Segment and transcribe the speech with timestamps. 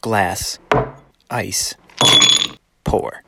[0.00, 0.58] glass,
[1.28, 1.74] ice,
[2.84, 3.22] pour.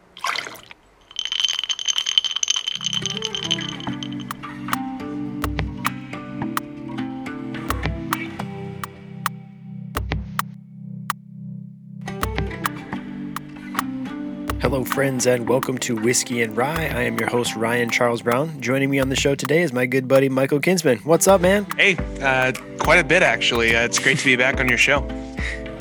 [14.61, 16.75] Hello, friends, and welcome to Whiskey and Rye.
[16.75, 18.61] I am your host, Ryan Charles Brown.
[18.61, 20.99] Joining me on the show today is my good buddy, Michael Kinsman.
[20.99, 21.67] What's up, man?
[21.77, 23.75] Hey, uh, quite a bit actually.
[23.75, 25.01] Uh, it's great to be back on your show.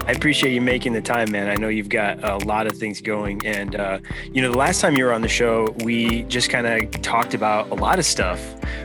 [0.09, 1.49] I appreciate you making the time, man.
[1.49, 3.45] I know you've got a lot of things going.
[3.45, 3.99] And, uh,
[4.33, 7.35] you know, the last time you were on the show, we just kind of talked
[7.35, 8.39] about a lot of stuff,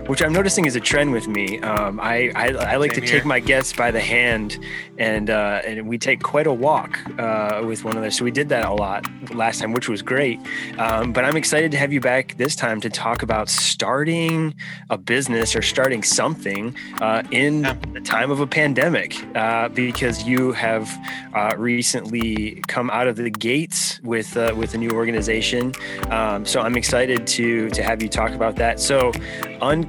[0.07, 1.61] which I'm noticing is a trend with me.
[1.61, 3.21] Um, I, I, I, like Same to here.
[3.21, 4.59] take my guests by the hand
[4.99, 8.11] and uh, and we take quite a walk uh, with one another.
[8.11, 10.39] So we did that a lot last time, which was great.
[10.79, 14.55] Um, but I'm excited to have you back this time to talk about starting
[14.91, 20.53] a business or starting something uh, in the time of a pandemic, uh, because you
[20.53, 20.91] have
[21.35, 25.73] uh, recently come out of the gates with uh, with a new organization.
[26.11, 28.81] Um, so I'm excited to to have you talk about that.
[28.81, 29.13] So,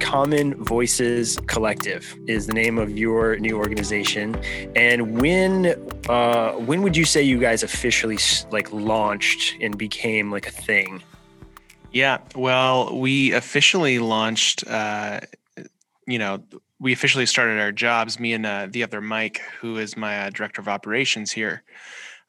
[0.05, 4.39] Uncommon Voices Collective is the name of your new organization,
[4.75, 5.75] and when
[6.07, 8.19] uh, when would you say you guys officially
[8.51, 11.01] like launched and became like a thing?
[11.91, 14.63] Yeah, well, we officially launched.
[14.67, 15.21] Uh,
[16.05, 16.43] you know,
[16.79, 18.19] we officially started our jobs.
[18.19, 21.63] Me and uh, the other Mike, who is my uh, director of operations here.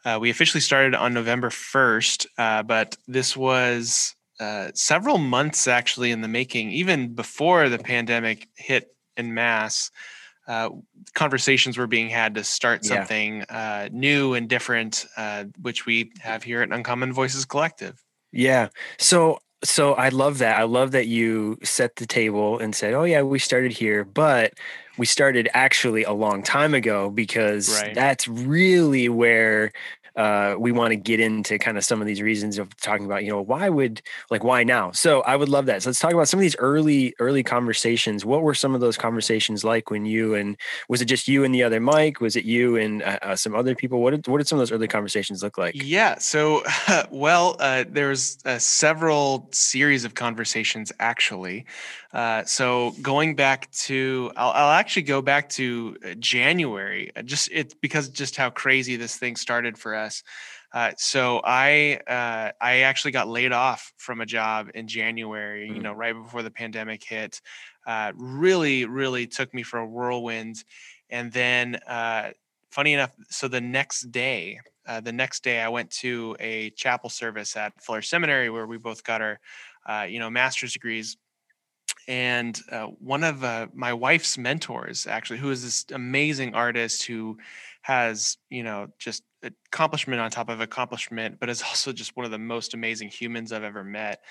[0.02, 6.10] Uh, we officially started on November first, uh, but this was uh, several months actually
[6.10, 9.90] in the making, even before the pandemic hit in mass
[10.46, 10.70] uh,
[11.14, 13.84] conversations were being had to start something yeah.
[13.84, 18.02] uh, new and different, uh, which we have here at Uncommon Voices Collective.
[18.32, 18.68] Yeah.
[18.98, 20.58] So so I love that.
[20.58, 24.54] I love that you set the table and said, "Oh yeah, we started here, but
[24.98, 27.94] we started actually a long time ago because right.
[27.94, 29.72] that's really where
[30.16, 33.22] uh, we want to get into kind of some of these reasons of talking about,
[33.24, 34.00] you know, why would
[34.30, 34.90] like why now?
[34.92, 35.82] So I would love that.
[35.82, 38.24] So let's talk about some of these early early conversations.
[38.24, 40.56] What were some of those conversations like when you and
[40.88, 42.20] was it just you and the other Mike?
[42.20, 44.00] Was it you and uh, uh some other people?
[44.00, 45.74] What did what did some of those early conversations look like?
[45.74, 46.16] Yeah.
[46.18, 46.62] So
[47.10, 51.66] well, uh, there was uh, several series of conversations actually.
[52.16, 57.50] Uh, so going back to, I'll, I'll, actually go back to uh, January, uh, just
[57.52, 60.05] it's because just how crazy this thing started for us.
[60.72, 65.66] Uh, so I uh, I actually got laid off from a job in January.
[65.66, 65.76] Mm-hmm.
[65.76, 67.40] You know, right before the pandemic hit.
[67.86, 70.64] Uh, really, really took me for a whirlwind.
[71.08, 71.78] And then,
[72.70, 74.58] funny enough, so the next day,
[75.02, 79.04] the next day, I went to a chapel service at Fuller Seminary where we both
[79.04, 79.38] got our,
[80.08, 81.16] you know, master's degrees
[82.08, 87.36] and uh, one of uh, my wife's mentors actually who is this amazing artist who
[87.82, 89.22] has you know just
[89.66, 93.52] accomplishment on top of accomplishment but is also just one of the most amazing humans
[93.52, 94.22] i've ever met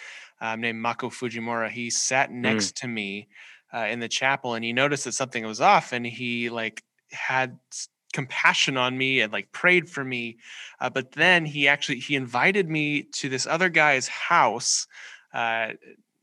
[0.42, 2.36] um, named mako fujimura he sat mm.
[2.36, 2.82] next mm.
[2.82, 3.28] to me
[3.74, 7.58] uh, in the chapel and he noticed that something was off and he like had
[8.14, 10.38] compassion on me and like prayed for me
[10.80, 14.88] uh, but then he actually he invited me to this other guy's house
[15.34, 15.74] uh,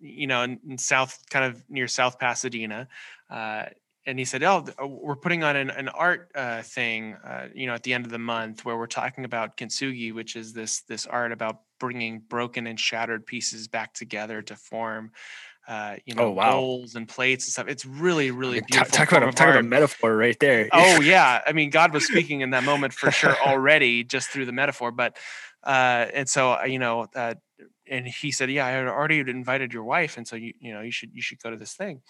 [0.02, 2.88] you know, in, in, South, kind of near South Pasadena.
[3.30, 3.66] Uh,
[4.06, 7.66] and he said, "Oh, uh, we're putting on an, an art uh, thing, uh, you
[7.66, 10.82] know, at the end of the month where we're talking about kintsugi, which is this
[10.82, 15.12] this art about bringing broken and shattered pieces back together to form,
[15.68, 16.52] uh, you know, oh, wow.
[16.52, 17.68] bowls and plates and stuff.
[17.68, 18.96] It's really, really beautiful.
[18.96, 20.68] Talk, about, talk about a metaphor right there.
[20.72, 24.46] oh yeah, I mean, God was speaking in that moment for sure already, just through
[24.46, 24.90] the metaphor.
[24.90, 25.16] But
[25.62, 27.06] uh, and so you know,
[27.88, 30.80] and he said, "Yeah, I had already invited your wife, and so you you know
[30.80, 32.02] you should you should go to this thing."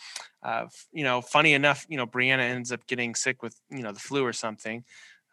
[0.43, 3.93] Uh, you know, funny enough, you know, Brianna ends up getting sick with you know
[3.93, 4.85] the flu or something.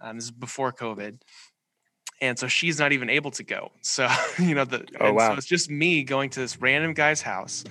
[0.01, 1.21] Um, this is before COVID,
[2.21, 3.71] and so she's not even able to go.
[3.81, 4.07] So
[4.37, 7.63] you know the oh wow, so it's just me going to this random guy's house,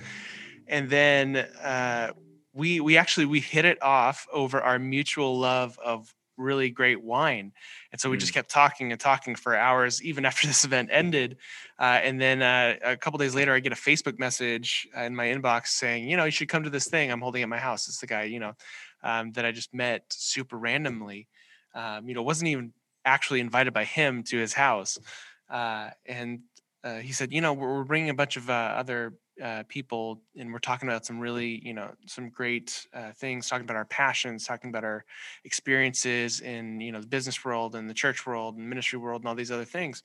[0.67, 2.11] and then uh,
[2.53, 7.51] we we actually we hit it off over our mutual love of really great wine.
[7.91, 8.21] And so we mm.
[8.21, 11.37] just kept talking and talking for hours, even after this event ended.
[11.77, 15.27] Uh, and then uh, a couple days later, I get a Facebook message in my
[15.27, 17.87] inbox saying, you know, you should come to this thing I'm holding at my house.
[17.87, 18.53] It's the guy, you know,
[19.03, 21.27] um, that I just met super randomly.
[21.75, 22.73] Um, you know, wasn't even
[23.05, 24.97] actually invited by him to his house.
[25.49, 26.41] Uh, and
[26.83, 30.21] uh, he said, you know, we're, we're bringing a bunch of uh, other uh, people
[30.37, 33.85] and we're talking about some really you know some great uh, things talking about our
[33.85, 35.05] passions talking about our
[35.45, 39.27] experiences in you know the business world and the church world and ministry world and
[39.27, 40.03] all these other things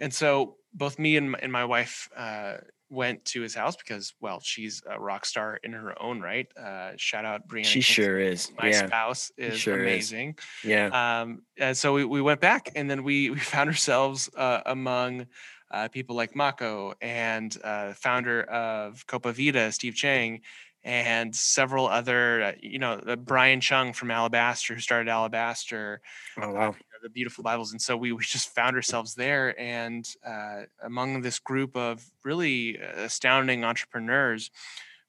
[0.00, 2.54] and so both me and, and my wife uh,
[2.90, 6.46] went to his house because, well, she's a rock star in her own right.
[6.56, 7.64] Uh, shout out Brianna.
[7.64, 7.92] She Kinsey.
[7.92, 8.50] sure is.
[8.60, 8.86] My yeah.
[8.86, 9.82] spouse is sure is.
[9.82, 10.38] amazing.
[10.62, 11.20] Yeah.
[11.20, 15.26] Um, and so we, we went back and then we, we found ourselves uh, among
[15.74, 20.40] uh, people like Mako and uh, founder of Copa Vida, Steve Chang,
[20.84, 26.00] and several other, uh, you know, uh, Bryan Chung from Alabaster, who started Alabaster,
[26.40, 26.66] oh wow.
[26.66, 27.72] you know, the beautiful Bibles.
[27.72, 29.58] And so we, we just found ourselves there.
[29.60, 34.52] And uh, among this group of really astounding entrepreneurs,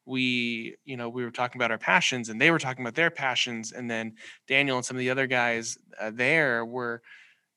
[0.06, 3.12] we, you know, we were talking about our passions and they were talking about their
[3.12, 3.72] passions.
[3.72, 4.14] And then
[4.48, 7.04] Daniel and some of the other guys uh, there were,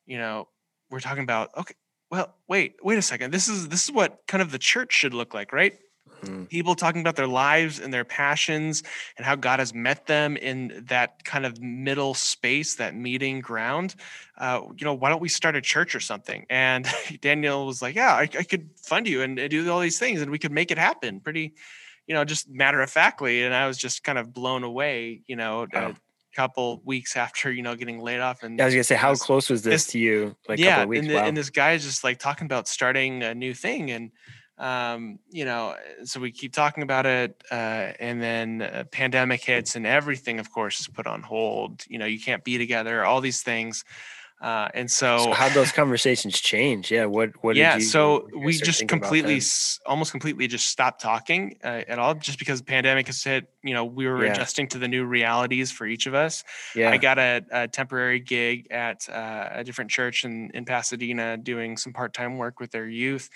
[0.06, 0.49] you know,
[0.90, 1.75] we're talking about, okay,
[2.10, 3.32] well, wait, wait a second.
[3.32, 5.78] This is this is what kind of the church should look like, right?
[6.25, 6.49] Mhm.
[6.49, 8.82] people talking about their lives and their passions
[9.16, 13.94] and how God has met them in that kind of middle space, that meeting ground.
[14.37, 16.44] Uh, you know, why don't we start a church or something?
[16.50, 16.88] And
[17.20, 20.28] Daniel was like, Yeah, I, I could fund you and do all these things and
[20.32, 21.55] we could make it happen pretty,
[22.08, 23.44] you know, just matter of factly.
[23.44, 25.90] And I was just kind of blown away, you know, Wow.
[25.90, 25.94] a
[26.35, 28.43] couple weeks after, you know, getting laid off.
[28.43, 30.37] And I was gonna say, how this- close was this this- to you?
[30.49, 31.01] Like yeah, couple weeks.
[31.01, 31.25] and, the, wow.
[31.25, 34.11] and this guy is just like talking about starting a new thing, and
[34.59, 39.77] um, you know, so we keep talking about it, uh, and then uh, pandemic hits,
[39.77, 41.85] and everything, of course, is put on hold.
[41.89, 43.85] You know, you can't be together, all these things,
[44.40, 46.93] uh, and so, so how'd those conversations change?
[46.93, 47.06] Yeah.
[47.06, 49.40] What what yeah, did you so we just completely,
[49.85, 53.49] almost completely, just stopped talking uh, at all, just because the pandemic has hit.
[53.64, 54.32] You know, we were Yeah.
[54.32, 56.44] adjusting to the new realities for each of us.
[56.76, 56.90] Yeah.
[56.90, 61.76] I got a, a temporary gig at uh, a different church in, in Pasadena doing
[61.76, 63.29] some part time work with their youth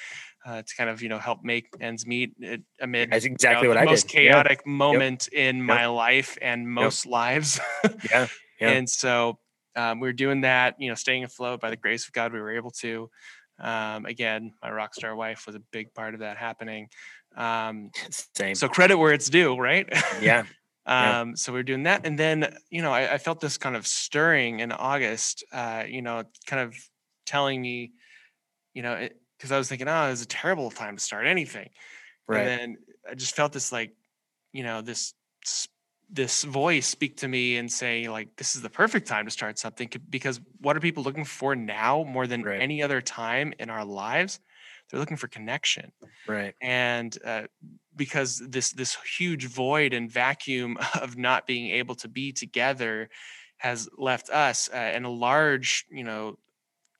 [0.47, 2.35] uh, to kind of you know help make ends meet
[2.81, 4.23] amid That's you know, exactly what I most did.
[4.23, 4.33] Yeah.
[4.33, 7.61] chaotic moment in my life and most lives.
[8.11, 8.29] Yeah.
[8.61, 8.69] Yeah.
[8.71, 9.39] And so
[9.77, 12.41] um, we were doing that, you know, staying afloat by the grace of God, we
[12.41, 13.11] were able to.
[13.59, 16.89] Um, again, my rock star wife was a big part of that happening.
[17.37, 17.91] Um,
[18.35, 18.55] Same.
[18.55, 19.89] so credit where it's due, right?
[20.21, 20.45] yeah.
[20.85, 21.21] Yeah.
[21.21, 22.05] Um, so we are doing that.
[22.05, 26.03] And then, you know, I, I felt this kind of stirring in August, uh, you
[26.03, 26.75] know, kind of
[27.25, 27.93] telling me,
[28.75, 29.09] you know,
[29.39, 31.71] because I was thinking, oh, it's a terrible time to start anything.
[32.27, 32.41] Right.
[32.41, 32.77] And then
[33.09, 33.95] I just felt this like,
[34.53, 35.15] you know, this
[36.13, 39.59] this voice speak to me and say like this is the perfect time to start
[39.59, 42.61] something because what are people looking for now more than Right.
[42.61, 44.41] any other time in our lives
[44.91, 45.93] they're looking for connection
[46.27, 46.55] right.
[46.61, 47.47] and uh,
[47.97, 53.09] because this this huge void and vacuum of not being able to be together
[53.59, 56.37] has left us uh, and a large you know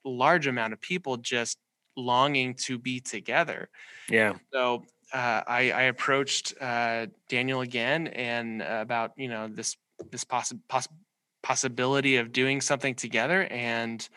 [0.05, 1.59] large amount of people just
[1.97, 3.69] longing to be together
[4.09, 4.39] Yeah.
[4.53, 9.77] so uh, I, I approached uh, Daniel again and uh, about you know this
[10.11, 10.89] this possi- poss-
[11.43, 14.09] possibility of doing something together, and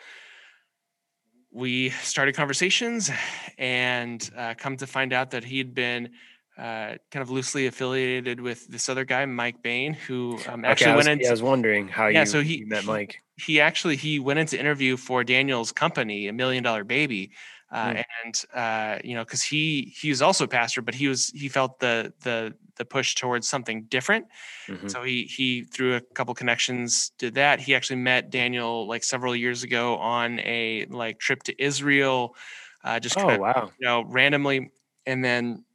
[1.51, 3.09] we started conversations,
[3.57, 6.09] and uh, come to find out that he'd been.
[6.57, 10.95] Uh, kind of loosely affiliated with this other guy, Mike Bain, who um, actually I
[10.95, 12.87] was, went into yeah, I was wondering how Yeah, you, so he- you met he-
[12.87, 13.21] Mike.
[13.35, 17.31] he actually he went into interview for Daniel's company, a million dollar baby,
[17.71, 18.01] uh, Hmm.
[18.25, 21.49] and uh, you know because he he was also a pastor, but he was he
[21.49, 24.27] felt the the the push towards something different.
[24.67, 24.89] Mhm.
[24.89, 27.59] So he he through a couple connections did that.
[27.59, 32.35] He actually met Daniel like several years ago on a like trip to Israel,
[32.83, 33.71] uh, just Oh of wow.
[33.79, 34.71] you know randomly,
[35.05, 35.65] and then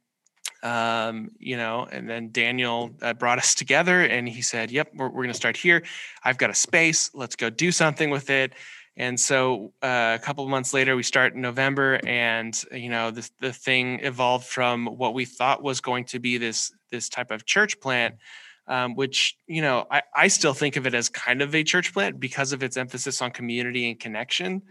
[0.63, 5.07] um you know and then daniel uh, brought us together and he said yep we're,
[5.07, 5.83] we're going to start here
[6.23, 8.53] i've got a space let's go do something with it
[8.97, 13.11] and so uh, a couple of months later we start in november and you know
[13.11, 17.31] the, the thing evolved from what we thought was going to be this this type
[17.31, 18.15] of church plant
[18.67, 21.93] um, which you know I, I still think of it as kind of a church
[21.93, 24.61] plant because of its emphasis on community and connection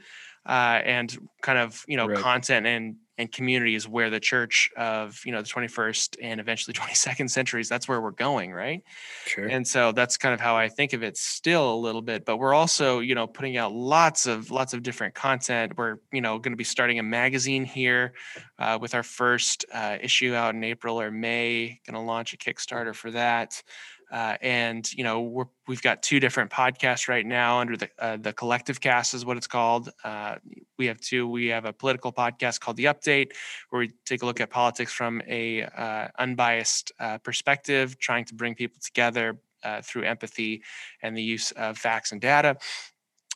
[0.47, 2.17] uh, and kind of you know Right.
[2.17, 6.73] content and and community is where the church of you know the 21st and eventually
[6.81, 8.83] 22nd centuries that's where we're going right?
[9.27, 9.47] Sure.
[9.47, 12.39] and so that's kind of how i think of it still a little bit but
[12.39, 15.77] we're also you know putting out lots of lots of different content.
[15.77, 18.12] We're you know going to be starting a magazine here
[18.59, 22.37] uh, with our first uh, issue out in april or may going to launch a
[22.37, 23.62] kickstarter for that
[24.11, 28.17] uh, and you know we're, we've got two different podcasts right now under the uh,
[28.17, 29.90] the collective cast is what it's called.
[30.02, 30.37] Uh,
[30.79, 33.33] we have two we have a political podcast called the update
[33.71, 38.35] where we take a look at politics from a uh, unbiased uh, perspective trying to
[38.35, 40.62] bring people together uh, through empathy
[41.02, 42.57] and the use of facts and data.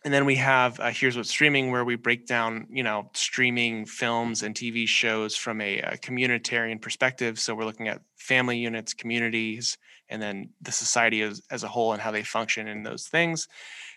[0.05, 3.87] And then we have uh, here's what's streaming where we break down you know streaming
[3.87, 7.39] films and tv shows from a, uh communitarian perspective.
[7.39, 9.79] So we're looking at family units communities
[10.09, 13.49] and then the society as, as a whole and how they function in those things.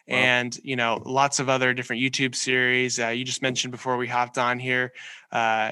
[0.07, 4.07] And you know lots of other different youtube series uh, you just mentioned before we
[4.07, 4.93] hopped on here
[5.33, 5.71] uh,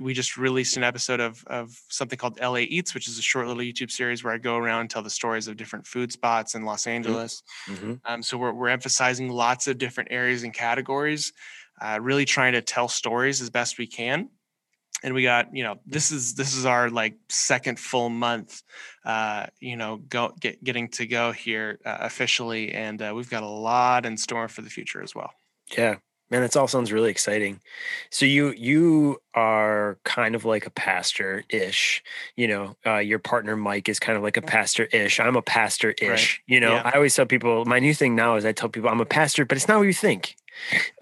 [0.00, 3.46] we just released an episode of of something called la eats which is a short
[3.46, 6.54] little youtube series where i go around and tell the stories of different food spots
[6.54, 7.42] in los angeles.
[7.68, 7.94] Mm-hmm.
[8.04, 11.32] um, so we're, we're emphasizing lots of different areas and categories
[11.80, 14.28] uh, really trying to tell stories as best we can
[15.02, 18.62] and we got you know this is this is our like second full month
[19.04, 23.42] uh you know go get, getting to go here uh, officially and uh, we've got
[23.42, 25.32] a lot in store for the future as well.
[25.76, 25.96] Yeah.
[26.30, 27.60] Man that all sounds really exciting.
[28.10, 32.02] So you you are kind of like a pastor ish
[32.36, 35.42] you know uh, your partner mike is kind of like a pastor ish i'm a
[35.42, 36.38] pastor ish right.
[36.46, 36.74] you know?
[36.74, 36.82] Yeah.
[36.84, 39.44] i always tell people my new thing now is i tell people i'm a pastor
[39.44, 40.36] but it's not what you think.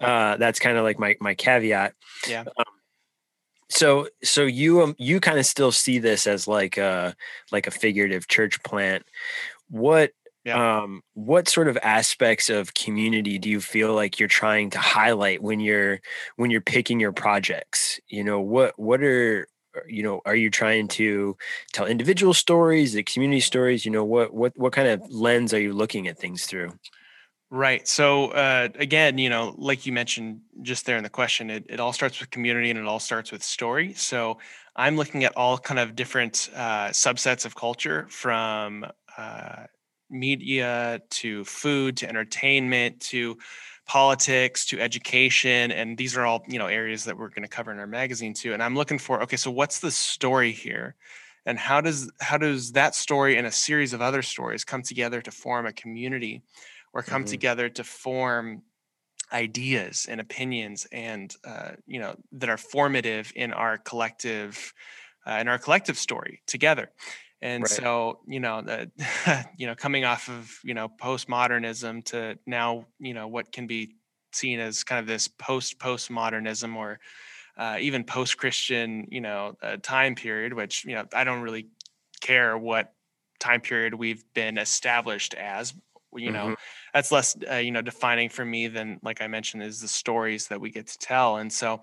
[0.01, 1.93] Uh, that's kind of like my my caveat.
[2.27, 2.41] Yeah.
[2.57, 2.65] Um,
[3.71, 7.15] so so you um you kind of still see this as like a
[7.51, 9.03] like a figurative church plant.
[9.69, 10.11] What
[10.43, 10.81] yeah.
[10.81, 15.41] um what sort of aspects of community do you feel like you're trying to highlight
[15.41, 16.01] when you're
[16.35, 17.99] when you're picking your projects?
[18.07, 19.47] You know what what are
[19.87, 21.37] you know are you trying to
[21.73, 23.85] tell individual stories the community stories?
[23.85, 26.73] You know what what what kind of lens are you looking at things through
[27.53, 27.85] Right.
[27.85, 31.81] So uh, again, you know, like you mentioned just there in the question, it, it
[31.81, 33.93] all starts with community and it all starts with story.
[33.93, 34.37] So
[34.77, 38.85] I'm looking at all kind of different uh, subsets of culture from
[39.17, 39.63] uh,
[40.09, 43.37] media to food to entertainment to
[43.85, 47.71] politics to education and these are all you know areas that we're going to cover
[47.71, 50.95] in our magazine too and i'm looking for okay so what's the story here
[51.45, 55.21] and how does how does that story and a series of other stories come together
[55.21, 56.41] to form a community
[56.93, 57.31] or come mm-hmm.
[57.31, 58.63] together to form
[59.33, 64.73] ideas and opinions and uh, you know that are formative in our collective
[65.25, 66.91] uh, in our collective story together
[67.41, 67.71] and right.
[67.71, 68.91] so you know the
[69.57, 73.95] you know coming off of you know postmodernism to now you know what can be
[74.33, 76.99] seen as kind of this post postmodernism or
[77.57, 81.67] uh, even post christian you know uh, time period which you know i don't really
[82.21, 82.93] care what
[83.39, 85.73] time period we've been established as
[86.15, 86.53] you know mm-hmm.
[86.93, 90.47] that's less uh, you know defining for me than like i mentioned is the stories
[90.47, 91.75] that we get to tell and so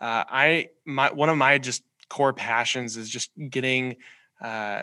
[0.00, 3.96] uh, i my one of my just core passions is just getting
[4.40, 4.82] uh,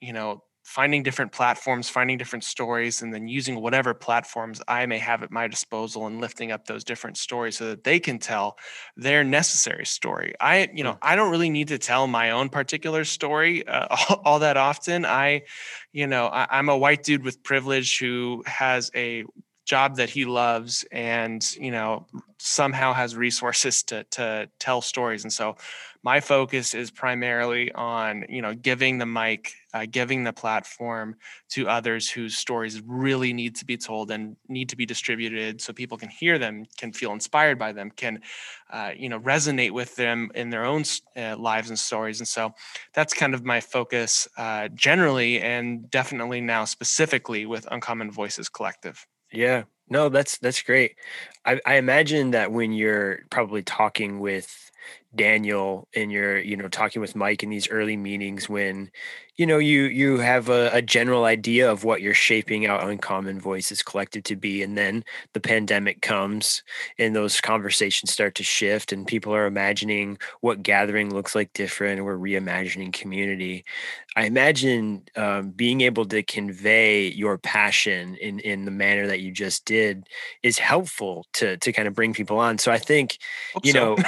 [0.00, 4.98] you know finding different platforms, finding different stories, and then using whatever platforms I may
[4.98, 8.58] have at my disposal and lifting up those different stories so that they can tell
[8.94, 10.34] their necessary story.
[10.38, 10.98] I, you know.
[11.00, 15.06] I don't really need to tell my own particular story uh, all, all, that often.
[15.06, 15.44] I,
[15.94, 19.24] you know, I, I'm a white dude with privilege who has a
[19.64, 22.06] job that he loves and you know
[22.38, 25.56] somehow has resources to to tell stories and so
[26.02, 31.16] my focus is primarily on you know giving the mic uh, giving the platform
[31.50, 35.72] to others whose stories really need to be told and need to be distributed so
[35.72, 38.20] people can hear them can feel inspired by them can
[38.70, 40.84] uh, you know resonate with them in their own
[41.16, 42.20] uh, lives and stories.
[42.20, 42.54] And so
[42.94, 49.06] that's kind of my focus uh, generally and definitely now specifically with uncommon voices collective.
[49.32, 49.64] Yeah.
[49.90, 50.96] No that's that's great.
[51.46, 54.70] I, I imagine that when you're probably talking with
[55.18, 58.90] Daniel and you're, you know, talking with Mike in these early meetings when,
[59.38, 63.40] you know, you you have a, a, general idea of what you're shaping out Uncommon
[63.40, 66.64] Voices Collective to be, and then the pandemic comes
[66.98, 72.04] and those conversations start to shift, and people are imagining what gathering looks like different,
[72.04, 73.64] we're reimagining community.
[74.16, 79.30] I imagine um, being able to convey your passion in in the manner that you
[79.30, 80.08] just did
[80.42, 82.58] is helpful to to kind of bring people on.
[82.58, 83.18] So I think,
[83.54, 83.94] Hope you so.
[83.94, 83.98] know,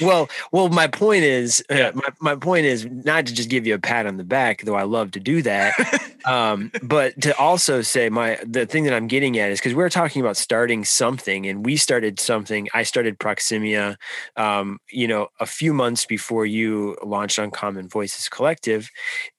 [0.52, 1.88] well, well, my point is, uh, yeah.
[1.88, 4.62] uh, my my point is not to just give you a pat on the back,
[4.62, 5.74] though I love to do that,
[6.24, 9.82] um, but to also say my the thing that I'm getting at is because we
[9.84, 12.68] are talking about starting something, and we started something.
[12.74, 13.96] I started Proximia,
[14.36, 18.90] um, you know, a few months before you launched Uncommon Voices Collective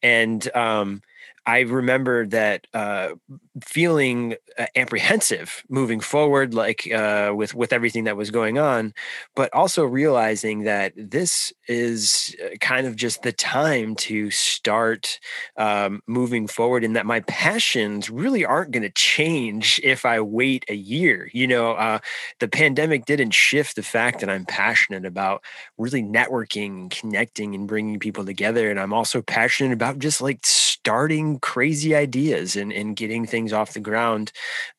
[0.01, 1.01] and um,
[1.47, 3.11] I remember that uh,
[3.63, 8.93] feeling uh, apprehensive moving forward, like uh, with with everything that was going on,
[9.33, 15.21] but also realizing that this is uh, kind of just the time to start
[15.55, 20.65] um, moving forward, and that my passions really aren't going to change if I wait
[20.69, 21.29] a year.
[21.33, 21.99] You know, uh,
[22.39, 25.43] the pandemic didn't shift the fact that I'm passionate about
[25.77, 31.36] really networking, connecting, and bringing people together, and I'm also passionate about just like starting
[31.39, 34.31] crazy ideas and, and getting things off the ground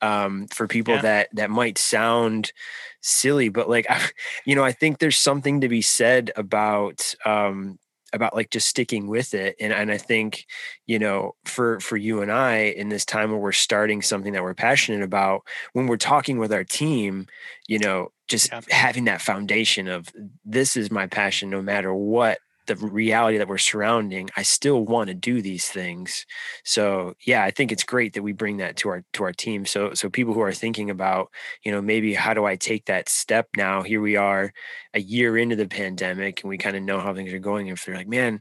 [0.03, 1.03] um, for people yeah.
[1.03, 2.53] that that might sound
[3.01, 4.03] silly but like I,
[4.45, 7.79] you know i think there's something to be said about um,
[8.13, 10.47] about like just sticking with it and and I think
[10.87, 14.43] you know for for you and I in this time where we're starting something that
[14.43, 17.27] we're passionate about when we're talking with our team
[17.67, 18.61] you know just yeah.
[18.71, 20.09] having that foundation of
[20.45, 22.39] this is my passion no matter what
[22.69, 26.25] the reality that we're surrounding i still want to do these things
[26.65, 29.67] so yeah i think it's great that we bring that to our to our team
[29.67, 31.31] so so people who are thinking about
[31.65, 34.53] you know maybe how do i take that step now here we are
[34.95, 37.85] a year into the pandemic and we kind of know how things are going if
[37.85, 38.39] they're like man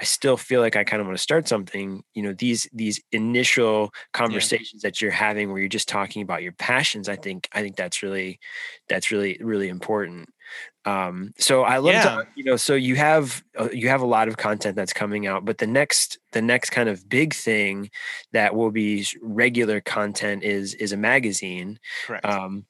[0.00, 2.02] I still feel like I kind of want to start something.
[2.14, 4.88] You know, these these initial conversations yeah.
[4.88, 8.02] that you're having where you're just talking about your passions, I think I think that's
[8.02, 8.40] really
[8.88, 10.30] that's really really important
[10.84, 12.02] um so i love yeah.
[12.02, 15.26] to you know so you have uh, you have a lot of content that's coming
[15.26, 17.90] out but the next the next kind of big thing
[18.32, 22.24] that will be regular content is is a magazine Correct.
[22.24, 22.64] um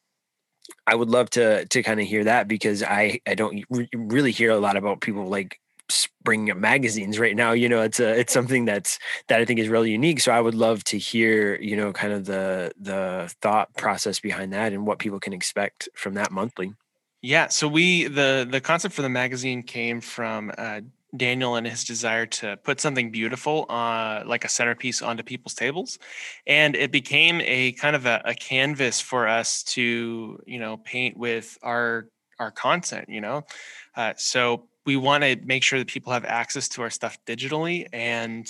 [0.86, 4.32] i would love to to kind of hear that because i i don't re- really
[4.32, 5.60] hear a lot about people like
[6.22, 9.58] bringing up magazines right now you know it's a it's something that's that i think
[9.58, 13.32] is really unique so i would love to hear you know kind of the the
[13.40, 16.72] thought process behind that and what people can expect from that monthly
[17.22, 20.80] yeah, so we the the concept for the magazine came from uh,
[21.16, 25.98] Daniel and his desire to put something beautiful, uh, like a centerpiece, onto people's tables,
[26.46, 31.16] and it became a kind of a, a canvas for us to you know paint
[31.16, 32.08] with our
[32.38, 33.08] our content.
[33.08, 33.44] You know,
[33.96, 37.86] uh, so we want to make sure that people have access to our stuff digitally
[37.92, 38.48] and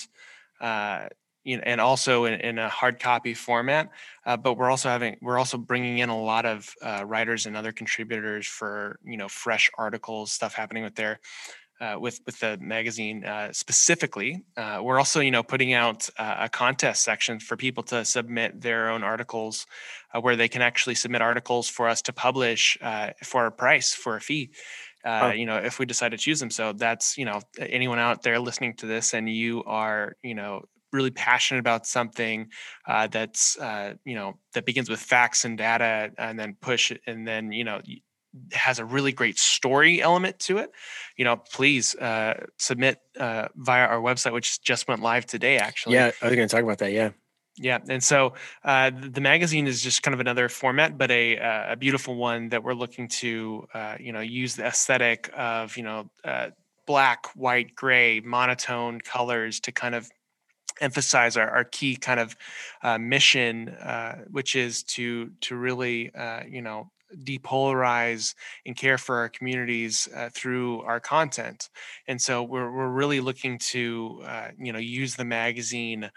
[0.61, 1.09] uh,
[1.44, 3.90] you know, and also in, in a hard copy format.
[4.26, 7.56] Uh, but we're also having we're also bringing in a lot of uh, writers and
[7.56, 11.20] other contributors for you know fresh articles, stuff happening with their
[11.80, 14.42] uh, with with the magazine uh, specifically.
[14.56, 18.61] Uh, we're also you know putting out uh, a contest section for people to submit
[18.61, 19.66] their own articles,
[20.20, 22.76] where they can actually submit articles for us to publish
[23.25, 24.50] for a price for a fee.
[25.02, 26.50] Uh, you know, if we decide to choose them.
[26.50, 30.66] So that's, you know, anyone out there listening to this and you are, you know,
[30.92, 32.49] really passionate about something
[32.87, 37.00] uh, that's uh, you know that begins with facts and data and then push it
[37.06, 37.80] and then you know
[38.52, 40.70] has a really great story element to it
[41.16, 45.94] you know please uh, submit uh, via our website which just went live today actually.
[45.94, 47.11] Yeah i was going to talk about that yeah.
[47.56, 51.73] Yeah, and so uh, the magazine is just kind of another format, but a uh,
[51.73, 55.82] a beautiful one that we're looking to uh, you know use the aesthetic of you
[55.82, 56.50] know uh,
[56.87, 60.11] black, white, gray, monotone colors to kind of
[60.81, 62.37] emphasize our, our key kind of
[62.83, 66.90] uh, mission, uh, which is to to really uh, you know
[67.25, 71.69] depolarize and care for our communities uh, through our content.
[72.07, 76.11] And so we're we're really looking to uh, you know use the magazine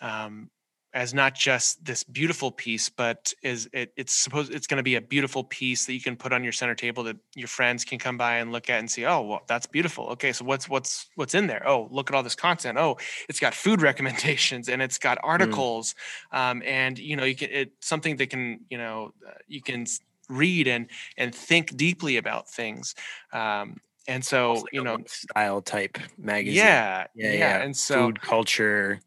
[0.00, 0.50] um,
[0.98, 4.96] as not just this beautiful piece, but is it, it's supposed it's going to be
[4.96, 8.00] a beautiful piece that you can put on your center table that your friends can
[8.00, 9.06] come by and look at and see.
[9.06, 10.08] Oh, well, that's beautiful.
[10.08, 11.62] Okay, so what's what's what's in there?
[11.64, 12.78] Oh, look at all this content.
[12.78, 12.96] Oh,
[13.28, 15.28] it's got food recommendations and it's got mm.
[15.28, 15.94] articles,
[16.34, 16.36] mm.
[16.36, 19.86] um, and you know you can it something that can you know uh, you can
[20.28, 22.96] read and and think deeply about things.
[23.32, 23.76] Um,
[24.08, 29.00] and so like you know style type magazine yeah, yeah yeah, and so food culture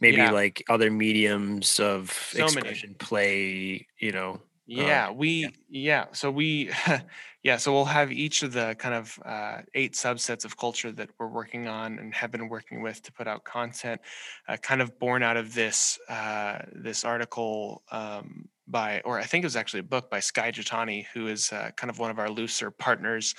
[0.00, 0.30] maybe yeah.
[0.30, 2.94] like other mediums of so expression many.
[2.98, 5.48] play you know yeah um, we yeah.
[5.70, 6.04] yeah.
[6.12, 6.70] so we
[7.42, 11.08] yeah so we'll have each of the kind of uh, eight subsets of culture that
[11.18, 14.00] we're working on and have been working with to put out content
[14.48, 19.44] uh, kind of born out of this uh, this article um, by, or I think
[19.44, 22.18] it was actually a book by Skye Jethani, who is uh, kind of one of
[22.18, 23.34] our looser partners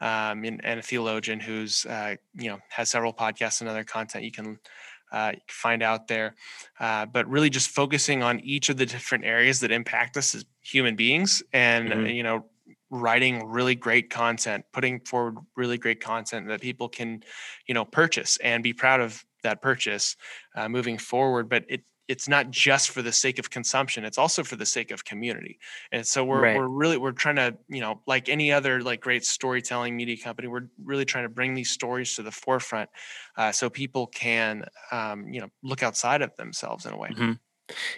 [0.00, 4.24] um, and, and, a theologian who's, uh, you know, has several podcasts and other content
[4.24, 4.58] you can
[5.12, 6.34] uh, find out there.
[6.80, 10.44] Uh, but really just focusing on each of the different areas that impact us as
[10.62, 12.06] human beings and, mm-hmm.
[12.06, 12.46] you know,
[12.90, 17.22] writing really great content, putting forward really great content that people can,
[17.66, 20.16] you know, purchase and be proud of that purchase
[20.56, 21.48] uh, moving forward.
[21.48, 24.90] But it it's not just for the sake of consumption it's also for the sake
[24.90, 25.58] of community
[25.92, 26.56] and so we're, right.
[26.56, 30.46] we're really we're trying to you know like any other like great storytelling media company
[30.46, 32.90] we're really trying to bring these stories to the forefront
[33.38, 37.32] uh, so people can um, you know look outside of themselves in a way mm-hmm.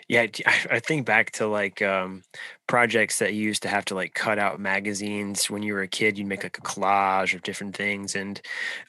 [0.08, 0.26] Yeah,
[0.70, 2.22] I think back to like um,
[2.68, 5.88] projects that you used to have to like cut out magazines when you were a
[5.88, 6.16] kid.
[6.16, 8.40] You'd make like a collage of different things, and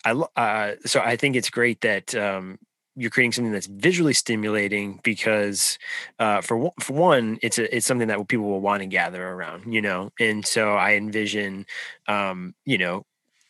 [0.04, 2.60] I uh, so I think it's great that um,
[2.96, 5.78] you're creating something that's visually stimulating because
[6.20, 9.74] uh, for for one, it's a it's something that people will want to gather around,
[9.74, 10.12] you know.
[10.20, 11.66] And so I envision,
[12.08, 13.06] um, you know,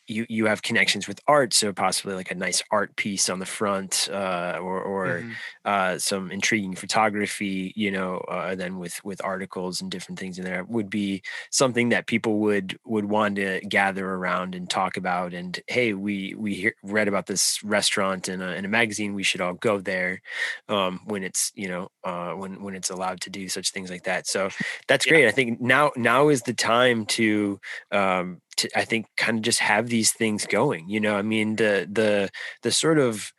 [0.08, 3.46] you you have connections with art, so possibly like a nice art piece on the
[3.46, 5.30] front, uh, or or mm-hmm.
[5.64, 10.44] uh, some intriguing photography, you know, uh, then with with articles and different things in
[10.44, 15.34] there would be something that people would would want to gather around and talk about.
[15.34, 19.14] And hey, we we hear, read about this restaurant in a in a magazine.
[19.14, 20.22] We should all go there
[20.68, 24.04] um, when it's you know uh, when when it's allowed to do such things like
[24.04, 24.26] that.
[24.26, 24.50] So
[24.88, 25.22] that's great.
[25.22, 25.28] Yeah.
[25.28, 29.60] I think now now is the time to um, to I think kind of just
[29.60, 30.88] have these things going.
[30.88, 32.30] You know, I mean the the
[32.62, 33.32] the sort of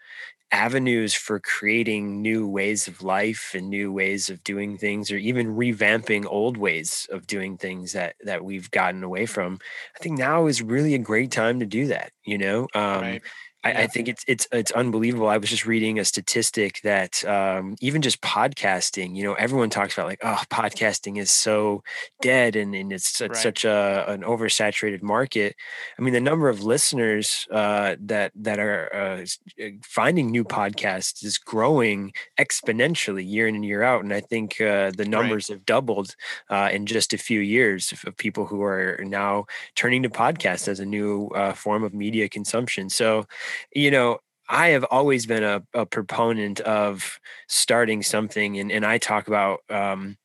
[0.51, 5.57] avenues for creating new ways of life and new ways of doing things or even
[5.57, 9.59] revamping old ways of doing things that that we've gotten away from
[9.97, 13.21] i think now is really a great time to do that you know um, right.
[13.67, 13.79] I, yeah.
[13.81, 15.27] I, think it's it's it's unbelievable.
[15.27, 19.93] I was just reading a statistic that um, even just podcasting, you know, everyone talks
[19.93, 21.83] about like, oh, podcasting is so
[22.21, 23.37] dead and, and it's such, right.
[23.37, 25.55] such a an oversaturated market.
[25.99, 29.25] I mean, the number of listeners uh, that that are uh,
[29.61, 34.61] uh, finding new podcasts is growing exponentially year in and year out, and I think
[34.61, 35.55] uh, the numbers right.
[35.55, 36.15] have doubled
[36.49, 40.67] uh, in just a few years of, of, people who are now turning to podcasts
[40.67, 42.89] as a new uh, form of media consumption.
[42.89, 43.25] So
[43.73, 48.97] you know, I have always been a, a proponent of starting something, and, and I
[48.97, 50.17] talk about um,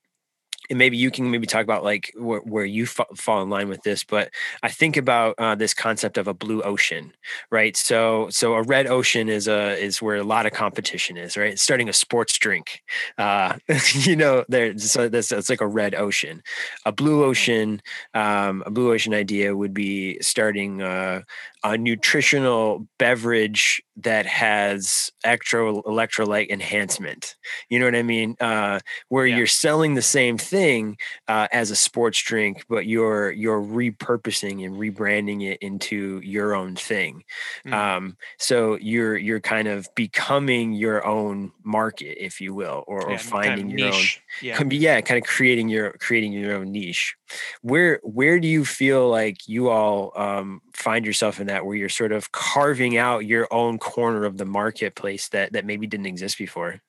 [0.71, 3.69] and maybe you can maybe talk about like where, where you f- fall in line
[3.69, 4.31] with this but
[4.63, 7.13] i think about uh, this concept of a blue ocean
[7.51, 7.77] right?
[7.77, 11.59] So so a red ocean is a is where a lot of competition is right?
[11.59, 12.83] Starting a sports drink
[13.19, 13.59] uh,
[13.93, 16.43] you know there so this it's like a red ocean.
[16.87, 17.83] A blue ocean
[18.15, 21.23] um, a blue ocean idea would be starting uh,
[21.65, 27.37] a nutritional beverage that has extra electrolyte enhancement.
[27.69, 28.37] You know what I mean?
[28.41, 29.37] Uh, where yeah.
[29.37, 30.97] you're selling the same thing
[31.29, 36.75] uh, as a sports drink, but you're you're repurposing and rebranding it into your own
[36.75, 37.23] thing.
[37.67, 37.73] Mm.
[37.73, 43.15] Um, so you're you're kind of becoming your own market, if you will, or, yeah,
[43.15, 44.23] or finding kind of your niche.
[44.43, 44.49] own.
[44.49, 44.63] Yeah.
[44.71, 47.15] yeah, kind of creating your creating your own niche.
[47.63, 51.89] Where where do you feel like you all um, find yourself in that, where you're
[51.89, 56.39] sort of carving out your own corner of the marketplace that that maybe didn't exist
[56.39, 56.81] before?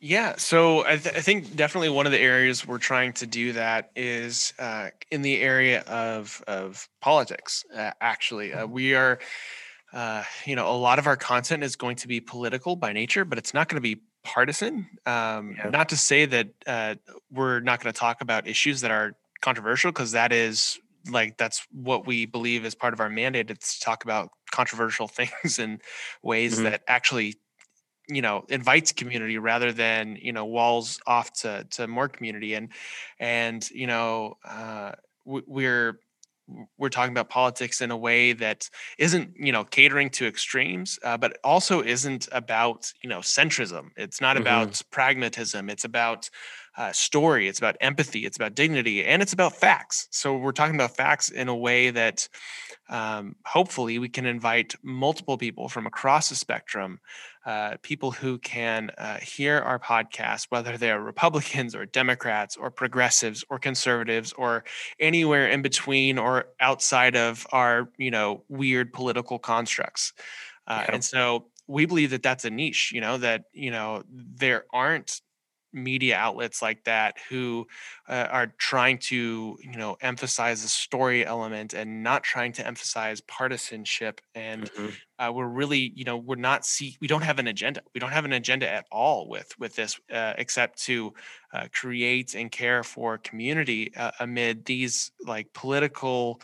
[0.00, 3.52] Yeah, so I, th- I, think definitely one of the areas we're trying to do
[3.54, 7.64] that is uh, in the area of of politics.
[7.74, 8.72] Uh, actually, uh, mm-hmm.
[8.72, 9.18] we are,
[9.92, 13.24] uh, you know, a lot of our content is going to be political by nature,
[13.24, 14.86] but it's not going to be partisan.
[15.04, 15.70] Um, yeah.
[15.70, 16.94] Not to say that uh,
[17.32, 20.78] we're not going to talk about issues that are controversial, because that is
[21.10, 23.50] like that's what we believe is part of our mandate.
[23.50, 25.80] It's to talk about controversial things in
[26.22, 26.64] ways mm-hmm.
[26.64, 27.36] that actually
[28.08, 32.70] you know invites community rather than you know walls off to to more community and
[33.20, 34.92] and you know uh,
[35.24, 36.00] we're
[36.78, 41.16] we're talking about politics in a way that isn't you know catering to extremes uh,
[41.16, 44.42] but also isn't about you know centrism it's not mm-hmm.
[44.42, 46.30] about pragmatism it's about
[46.78, 50.76] uh, story it's about empathy it's about dignity and it's about facts so we're talking
[50.76, 52.28] about facts in a way that
[52.88, 57.00] um, hopefully we can invite multiple people from across the spectrum
[57.44, 63.44] uh, people who can uh, hear our podcast whether they're republicans or democrats or progressives
[63.50, 64.62] or conservatives or
[65.00, 70.12] anywhere in between or outside of our you know weird political constructs
[70.68, 70.94] uh, yeah.
[70.94, 75.20] and so we believe that that's a niche you know that you know there aren't
[75.82, 77.66] media outlets like that who
[78.08, 83.20] uh, are trying to you know emphasize the story element and not trying to emphasize
[83.22, 84.88] partisanship and mm-hmm.
[85.18, 88.12] uh, we're really you know we're not see we don't have an agenda we don't
[88.12, 91.12] have an agenda at all with with this uh, except to
[91.52, 96.40] uh, create and care for community uh, amid these like political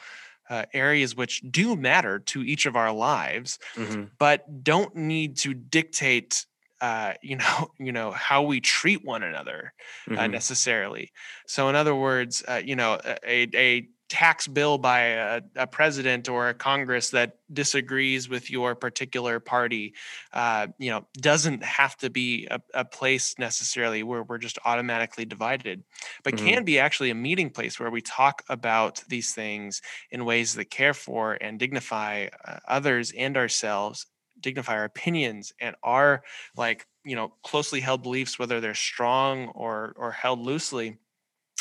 [0.51, 4.05] uh, areas which do matter to each of our lives, mm-hmm.
[4.18, 6.47] but don't need to dictate
[6.80, 9.72] uh, you know, you know how we treat one another
[10.08, 10.32] uh, mm-hmm.
[10.32, 11.12] necessarily.
[11.46, 16.28] So, in other words, uh, you know, a, a tax bill by a, a, president
[16.28, 19.94] or a Congress that disagrees with your particular party,
[20.32, 25.24] uh, you know, doesn't have to be a, a, place necessarily where we're just automatically
[25.24, 25.82] divided,
[26.22, 26.46] but mm-hmm.
[26.46, 30.70] can be actually a meeting place where we talk about these things in ways that
[30.70, 34.06] care for and dignify uh, others and ourselves
[34.44, 36.22] dignify our opinions and our
[36.57, 40.98] like you know closely held beliefs whether they're strong or or held loosely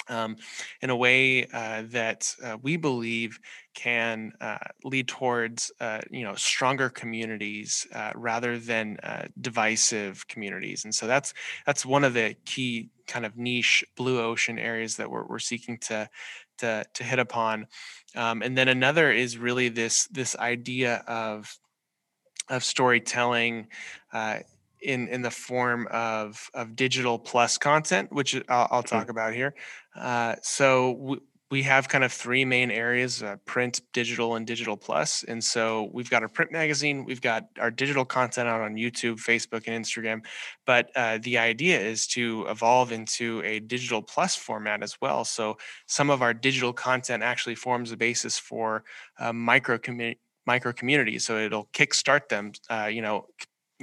[0.10, 0.36] um,
[0.82, 3.40] in a way uh, that uh, we believe
[3.74, 10.84] can uh, lead towards uh, you know stronger communities uh, rather than uh, divisive communities.
[10.84, 11.34] And so that's
[11.66, 15.78] that's one of the key kind of niche blue ocean areas that we're, we're seeking
[15.78, 16.10] to
[16.60, 17.68] to, to hit upon.
[18.16, 21.58] Um, and then another is really this this idea of
[22.50, 23.68] of storytelling
[24.84, 29.56] in in the form of of digital plus content, which I'll, I'll talk about here.
[29.96, 34.76] Uh, so w- we have kind of three main areas: uh, print, digital, and digital
[34.76, 35.24] plus.
[35.24, 39.20] And so we've got our print magazine, we've got our digital content out on YouTube,
[39.20, 40.22] Facebook, and Instagram.
[40.66, 45.24] But uh, the idea is to evolve into a digital plus format as well.
[45.26, 48.84] So some of our digital content actually forms a basis for
[49.20, 53.26] uh, micro community micro communities so it'll kickstart them uh, you know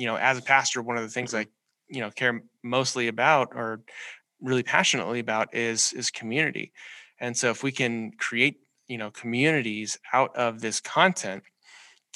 [0.01, 1.41] you know, as a pastor, one of the things mm-hmm.
[1.41, 1.47] I,
[1.89, 3.83] you know, care mostly about or
[4.41, 6.73] really passionately about is is community.
[7.21, 8.57] And so if we can create,
[8.89, 11.43] you know, communities out of this content,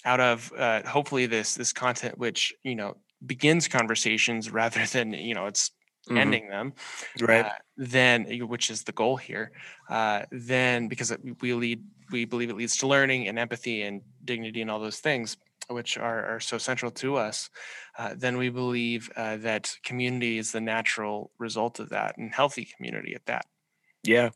[0.05, 5.35] out of uh, hopefully this this content which, you know, begins conversations rather than, you
[5.35, 5.71] know, it's
[6.09, 6.19] mm-hmm.
[6.19, 6.73] ending them
[7.21, 9.53] right uh, then which is the goal here
[9.91, 14.61] uh, then because we lead we believe it leads to learning and empathy and dignity
[14.61, 15.37] and all those things
[15.69, 17.51] which are, are so central to us,
[17.99, 22.69] uh, then we believe uh, that community is the natural result of that and healthy
[22.77, 23.47] community at that.
[24.03, 24.31] Yeah,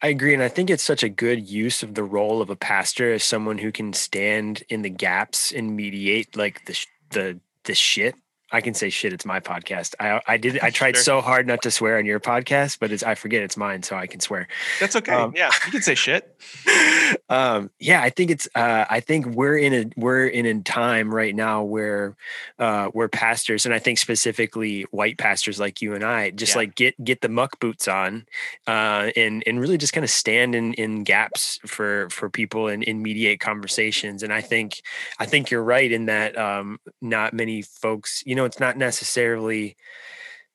[0.00, 0.34] I agree.
[0.34, 3.24] And I think it's such a good use of the role of a pastor as
[3.24, 8.14] someone who can stand in the gaps and mediate like the, the, the shit
[8.52, 9.12] I can say shit.
[9.12, 9.94] It's my podcast.
[9.98, 10.60] I I did.
[10.60, 11.02] I tried sure.
[11.02, 13.96] so hard not to swear on your podcast, but it's I forget it's mine, so
[13.96, 14.46] I can swear.
[14.78, 15.14] That's okay.
[15.14, 16.38] Um, yeah, you can say shit.
[17.32, 18.46] um, yeah, I think it's.
[18.54, 22.14] Uh, I think we're in a we're in a time right now where
[22.58, 26.58] uh, where pastors, and I think specifically white pastors like you and I, just yeah.
[26.58, 28.26] like get get the muck boots on,
[28.66, 32.86] uh, and and really just kind of stand in in gaps for for people and,
[32.86, 34.22] and mediate conversations.
[34.22, 34.82] And I think
[35.18, 38.76] I think you're right in that um, not many folks, you know know it's not
[38.76, 39.76] necessarily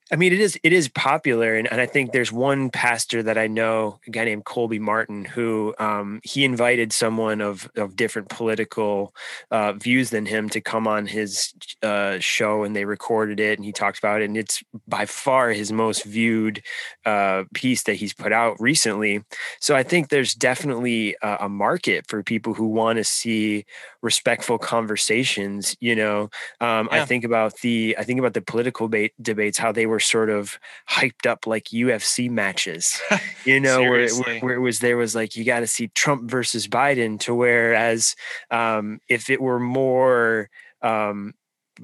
[0.10, 3.38] I mean, it is it is popular, and, and I think there's one pastor that
[3.38, 8.30] I know, a guy named Colby Martin, who um, he invited someone of of different
[8.30, 9.14] political
[9.52, 13.66] uh, views than him to come on his uh, show, and they recorded it, and
[13.66, 16.64] he talked about it, and it's by far his most viewed
[17.06, 19.24] uh, piece that he's put out recently.
[19.60, 23.66] So I think there's definitely a, a market for people who want to see
[24.02, 25.76] respectful conversations.
[25.80, 26.22] You know,
[26.62, 27.02] um, yeah.
[27.02, 30.30] I think about the I think about the political ba- debates, how they were sort
[30.30, 33.02] of hyped up like UFC matches,
[33.46, 36.30] you know, where, where, where, it was there was like you got to see Trump
[36.30, 38.16] versus Biden to whereas
[38.52, 40.50] um, if it were more
[40.82, 41.34] um,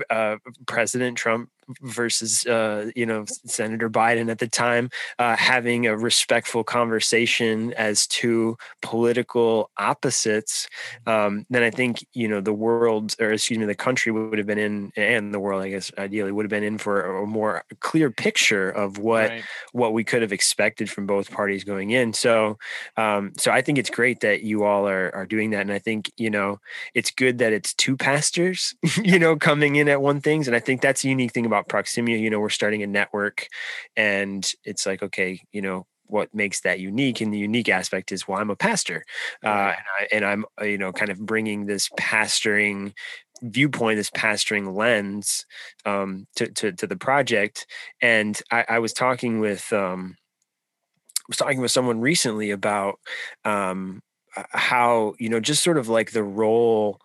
[0.09, 1.49] uh, President Trump
[1.81, 8.07] versus uh, you know Senator Biden at the time uh, having a respectful conversation as
[8.07, 10.67] two political opposites,
[11.07, 14.47] um, then I think you know the world or excuse me the country would have
[14.47, 17.63] been in and the world I guess ideally would have been in for a more
[17.79, 19.43] clear picture of what right.
[19.71, 22.13] what we could have expected from both parties going in.
[22.13, 22.57] So
[22.97, 25.79] um, so I think it's great that you all are are doing that, and I
[25.79, 26.59] think you know
[26.93, 30.59] it's good that it's two pastors you know coming in at one things, and I
[30.59, 33.47] think that's a unique thing about Proximia, you know, we're starting a network
[33.95, 38.27] and it's like, okay, you know, what makes that unique and the unique aspect is
[38.27, 39.03] well i'm a pastor
[39.43, 42.93] uh, and, I, and i'm uh, you know kind of bringing this pastoring
[43.41, 45.45] viewpoint this pastoring lens
[45.85, 47.65] um, to, to, to the project
[48.01, 50.15] and i, I was talking with um,
[51.27, 52.99] was talking with someone recently about
[53.45, 54.01] um,
[54.51, 56.99] how you know just sort of like the role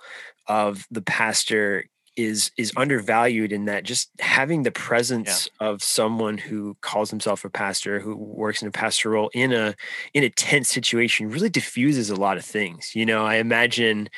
[0.46, 1.84] of the pastor
[2.18, 5.68] is is undervalued in that just having the presence yeah.
[5.68, 9.74] of someone who calls himself a pastor who works in a pastoral role in a
[10.14, 14.08] in a tense situation really diffuses a lot of things you know i imagine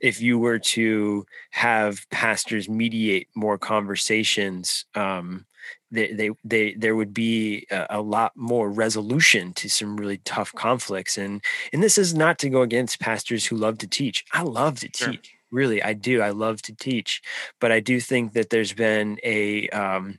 [0.00, 5.44] if you were to have pastors mediate more conversations um,
[5.90, 10.52] they, they, they, there would be a, a, lot more resolution to some really tough
[10.54, 11.18] conflicts.
[11.18, 14.24] And, and this is not to go against pastors who love to teach.
[14.32, 15.12] I love to sure.
[15.12, 17.22] teach really i do i love to teach
[17.60, 20.18] but i do think that there's been a um,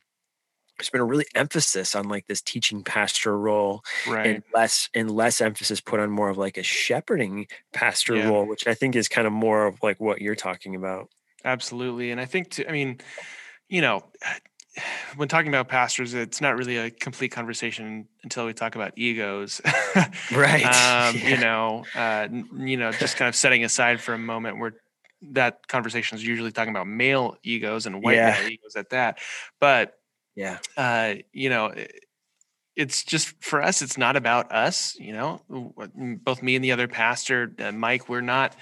[0.78, 4.28] there's been a really emphasis on like this teaching pastor role right.
[4.28, 8.28] and less and less emphasis put on more of like a shepherding pastor yeah.
[8.28, 11.10] role which i think is kind of more of like what you're talking about
[11.46, 13.00] absolutely and i think to, i mean
[13.70, 14.04] you know
[15.16, 19.62] when talking about pastors, it's not really a complete conversation until we talk about egos,
[20.32, 20.64] right?
[20.74, 21.30] Um, yeah.
[21.30, 24.74] You know, uh, you know, just kind of setting aside for a moment where
[25.32, 28.38] that conversation is usually talking about male egos and white yeah.
[28.40, 29.20] male egos at that.
[29.60, 29.98] But
[30.36, 31.74] yeah, uh, you know,
[32.76, 35.42] it's just for us it's not about us you know
[36.24, 38.56] both me and the other pastor uh, mike we're not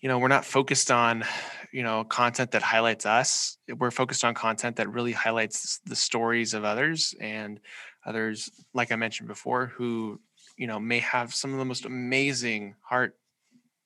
[0.00, 1.24] you know we're not focused on
[1.72, 6.54] you know content that highlights us we're focused on content that really highlights the stories
[6.54, 7.60] of others and
[8.06, 10.20] others like i mentioned before who
[10.56, 13.16] you know may have some of the most amazing heart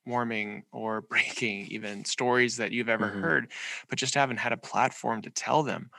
[0.07, 3.21] warming or breaking even stories that you've ever mm-hmm.
[3.21, 3.53] heard
[3.89, 5.91] but just haven't had a platform to tell them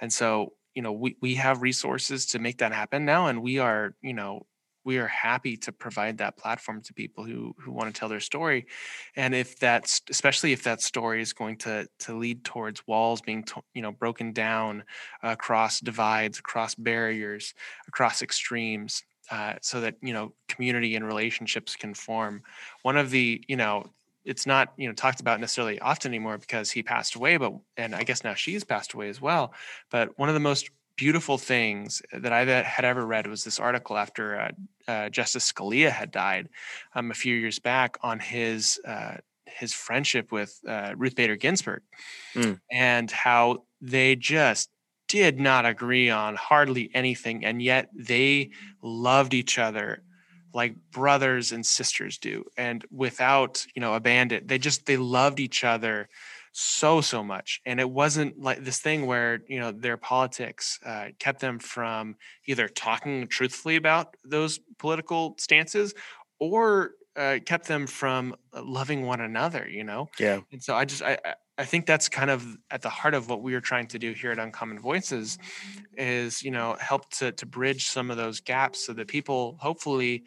[0.00, 3.58] and so you know we, we have resources to make that happen now and we
[3.58, 4.46] are you know
[4.84, 8.20] we are happy to provide that platform to people who who want to tell their
[8.20, 8.66] story
[9.16, 13.42] and if that's especially if that story is going to to lead towards walls being
[13.42, 14.84] to, you know broken down
[15.22, 17.54] across divides across barriers
[17.88, 22.42] across extremes uh, so that you know community and relationships can form
[22.82, 23.84] one of the you know
[24.24, 27.94] it's not you know talked about necessarily often anymore because he passed away but and
[27.94, 29.52] i guess now she's passed away as well
[29.90, 33.96] but one of the most beautiful things that I had ever read was this article
[33.96, 34.50] after uh,
[34.86, 36.48] uh, Justice Scalia had died
[36.94, 41.82] um, a few years back on his uh, his friendship with uh, Ruth Bader Ginsburg
[42.34, 42.58] mm.
[42.70, 44.70] and how they just
[45.08, 48.50] did not agree on hardly anything, and yet they
[48.82, 50.02] loved each other
[50.52, 54.46] like brothers and sisters do, and without you know abandon.
[54.46, 56.08] They just they loved each other
[56.56, 61.08] so so much and it wasn't like this thing where you know their politics uh,
[61.18, 62.14] kept them from
[62.46, 65.94] either talking truthfully about those political stances
[66.38, 71.02] or uh, kept them from loving one another you know yeah and so i just
[71.02, 71.18] i
[71.58, 74.12] i think that's kind of at the heart of what we are trying to do
[74.12, 75.38] here at uncommon voices
[75.96, 80.24] is you know help to to bridge some of those gaps so that people hopefully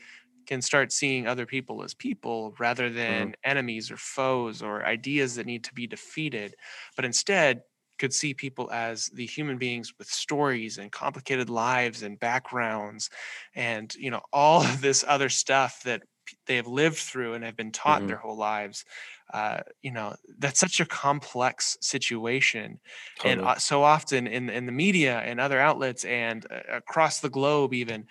[0.47, 3.49] can start seeing other people as people rather than mm-hmm.
[3.49, 6.55] enemies or foes or ideas that need to be defeated,
[6.95, 7.61] but instead
[7.99, 13.09] could see people as the human beings with stories and complicated lives and backgrounds
[13.55, 16.03] and you know all of this other stuff that
[16.45, 18.09] they have lived through and have been taught mm-hmm.
[18.09, 18.85] their whole lives
[19.33, 22.79] uh, you know that's such a complex situation
[23.17, 23.33] totally.
[23.33, 27.29] and uh, so often in in the media and other outlets and uh, across the
[27.29, 28.05] globe even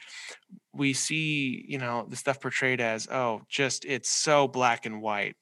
[0.72, 5.36] we see you know the stuff portrayed as oh just it's so black and white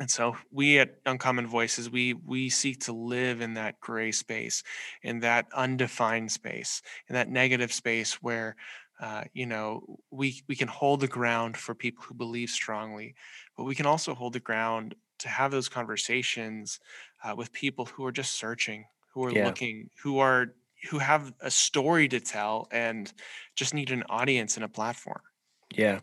[0.00, 4.62] and so we at uncommon voices we we seek to live in that gray space
[5.02, 8.56] in that undefined space in that negative space where
[9.02, 13.14] uh, you know we we can hold the ground for people who believe strongly
[13.56, 16.80] but we can also hold the ground to have those conversations
[17.22, 19.44] uh, with people who are just searching who are yeah.
[19.44, 20.54] looking who are
[20.90, 23.12] who have a story to tell and
[23.54, 25.20] just need an audience and a platform.
[25.74, 26.00] Yeah.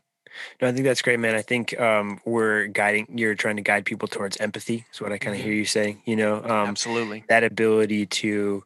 [0.61, 1.35] No, I think that's great, man.
[1.35, 3.07] I think um, we're guiding.
[3.17, 4.85] You're trying to guide people towards empathy.
[4.93, 5.49] Is what I kind of mm-hmm.
[5.49, 6.03] hear you saying.
[6.05, 8.63] You know, um, absolutely that ability to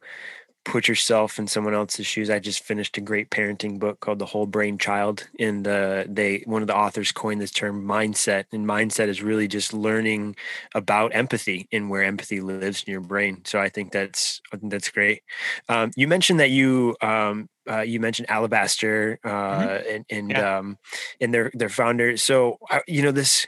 [0.64, 2.30] put yourself in someone else's shoes.
[2.30, 6.42] I just finished a great parenting book called The Whole Brain Child, and uh, they
[6.46, 10.36] one of the authors coined this term mindsight, and mindsight is really just learning
[10.74, 13.42] about empathy and where empathy lives in your brain.
[13.44, 15.22] So I think that's I think that's great.
[15.68, 19.94] Um, you mentioned that you um, uh, you mentioned Alabaster uh, mm-hmm.
[19.94, 20.58] and and yeah.
[20.58, 20.78] um,
[21.20, 22.16] and their their founder.
[22.16, 23.46] So uh, you know this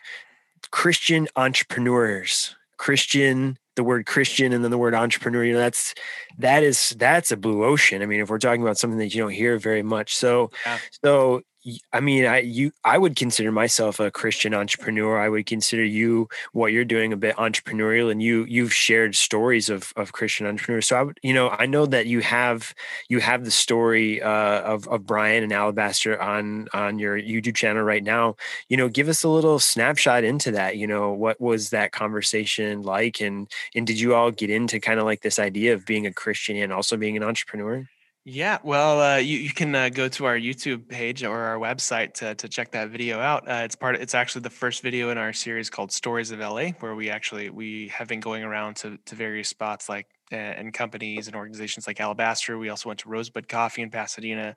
[0.71, 5.95] Christian entrepreneurs, Christian the word Christian and then the word entrepreneur, you know, that's
[6.39, 8.03] that is that's a blue ocean.
[8.03, 10.17] I mean, if we're talking about something that you don't hear very much.
[10.17, 10.79] So yeah.
[11.05, 11.43] so
[11.93, 15.19] I mean, I you I would consider myself a Christian entrepreneur.
[15.19, 19.69] I would consider you what you're doing a bit entrepreneurial, and you you've shared stories
[19.69, 20.87] of of Christian entrepreneurs.
[20.87, 22.73] So I would, you know, I know that you have
[23.09, 27.83] you have the story uh, of of Brian and Alabaster on on your YouTube channel
[27.83, 28.37] right now.
[28.69, 30.77] You know, give us a little snapshot into that.
[30.77, 35.01] You know, what was that conversation like, and and did you all get into kind
[35.01, 37.89] of like this idea of being a Christian and also being an entrepreneur?
[38.29, 42.15] Yeah, well, uh, you you can uh, go to our YouTube page or our website
[42.15, 43.49] to to check that video out.
[43.49, 43.95] Uh, it's part.
[43.95, 47.09] Of, it's actually the first video in our series called Stories of LA, where we
[47.09, 51.87] actually we have been going around to to various spots like and companies and organizations
[51.87, 52.59] like Alabaster.
[52.59, 54.57] We also went to Rosebud Coffee in Pasadena,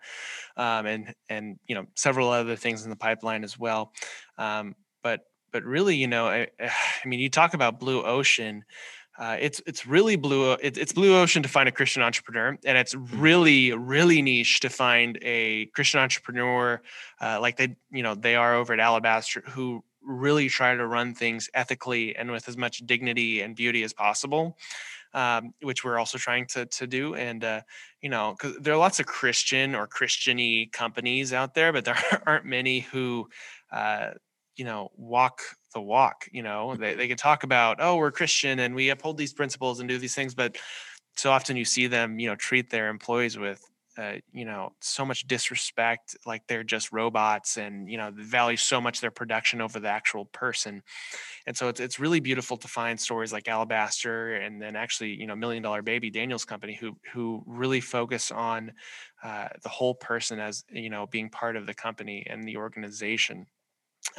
[0.57, 3.91] um, and and you know several other things in the pipeline as well.
[4.39, 8.63] Um, but but really, you know, I, I mean, you talk about blue ocean.
[9.19, 10.53] Uh, it's it's really blue.
[10.53, 13.19] It, it's blue ocean to find a Christian entrepreneur, and it's mm-hmm.
[13.19, 16.81] really really niche to find a Christian entrepreneur
[17.21, 21.13] uh, like they you know they are over at Alabaster who really try to run
[21.13, 24.57] things ethically and with as much dignity and beauty as possible.
[25.11, 27.15] Um, which we're also trying to to do.
[27.15, 27.61] And uh,
[27.99, 31.97] you know, because there are lots of Christian or Christiany companies out there, but there
[32.25, 33.27] aren't many who
[33.71, 34.11] uh,
[34.59, 35.41] you know walk
[35.73, 36.75] the walk you know?
[36.75, 39.97] They, they can talk about oh we're christian and we uphold these principles and do
[39.97, 40.57] these things but
[41.15, 43.63] so often you see them you know treat their employees with
[43.99, 48.79] uh, you know so much disrespect like they're just robots and you know value so
[48.79, 50.81] much their production over the actual person.
[51.45, 55.27] And so it's, it's really beautiful to find stories like alabaster and then actually you
[55.27, 58.71] know million dollar baby daniel's company who who really focus on
[59.23, 63.47] uh, the whole person as you know being part of the company and the organization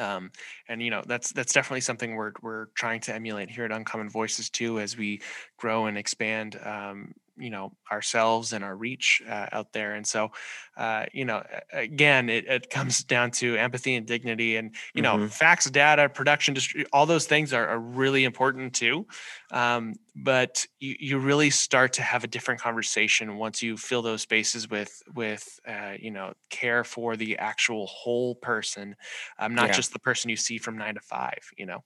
[0.00, 0.30] um,
[0.68, 4.08] and you know that's that's definitely something we're we're trying to emulate here at Uncommon
[4.08, 5.20] Voices too as we
[5.58, 10.30] grow and expand um, you know ourselves and our reach uh, out there and so
[10.76, 15.16] uh, you know again it, it, comes down to empathy and dignity and you know
[15.16, 15.26] mm-hmm.
[15.26, 16.56] facts data production
[16.92, 19.06] all those things are, are really important too
[19.52, 24.22] um, but you, you really start to have a different conversation once you fill those
[24.22, 28.94] spaces with with uh, you know care for the actual whole person
[29.38, 29.74] um, not yeah.
[29.74, 31.82] just the person you see from nine to five you know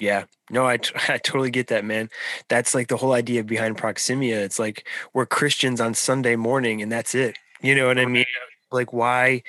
[0.00, 0.78] yeah, no, I,
[1.08, 2.10] I totally get that, man.
[2.48, 4.36] That's like the whole idea behind Proximia.
[4.36, 7.38] It's like we're Christians on Sunday morning and that's it.
[7.62, 8.26] You know what I mean?
[8.72, 9.42] Like, why,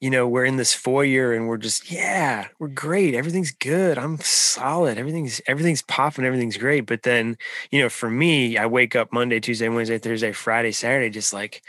[0.00, 3.14] you know, we're in this foyer and we're just, yeah, we're great.
[3.14, 3.98] Everything's good.
[3.98, 4.96] I'm solid.
[4.96, 6.24] Everything's, everything's popping.
[6.24, 6.86] Everything's great.
[6.86, 7.36] But then,
[7.70, 11.62] you know, for me, I wake up Monday, Tuesday, Wednesday, Thursday, Friday, Saturday, just like,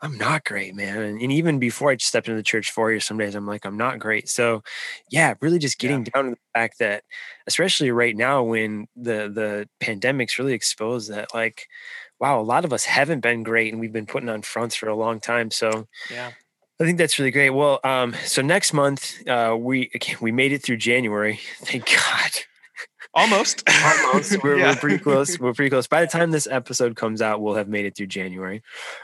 [0.00, 0.98] I'm not great, man.
[0.98, 3.64] And, and even before I stepped into the church four years, some days I'm like,
[3.64, 4.28] I'm not great.
[4.28, 4.62] So
[5.10, 6.10] yeah, really just getting yeah.
[6.14, 7.02] down to the fact that,
[7.46, 11.66] especially right now when the the pandemic's really exposed that like,
[12.20, 14.88] wow, a lot of us haven't been great and we've been putting on fronts for
[14.88, 15.50] a long time.
[15.50, 16.30] So yeah.
[16.80, 17.50] I think that's really great.
[17.50, 21.40] Well, um, so next month, uh, we again, we made it through January.
[21.58, 22.30] Thank God.
[23.14, 23.68] Almost.
[23.84, 24.42] Almost.
[24.42, 24.70] We're, yeah.
[24.70, 25.38] we're, pretty close.
[25.38, 25.86] We're pretty close.
[25.86, 28.62] By the time this episode comes out, we'll have made it through January.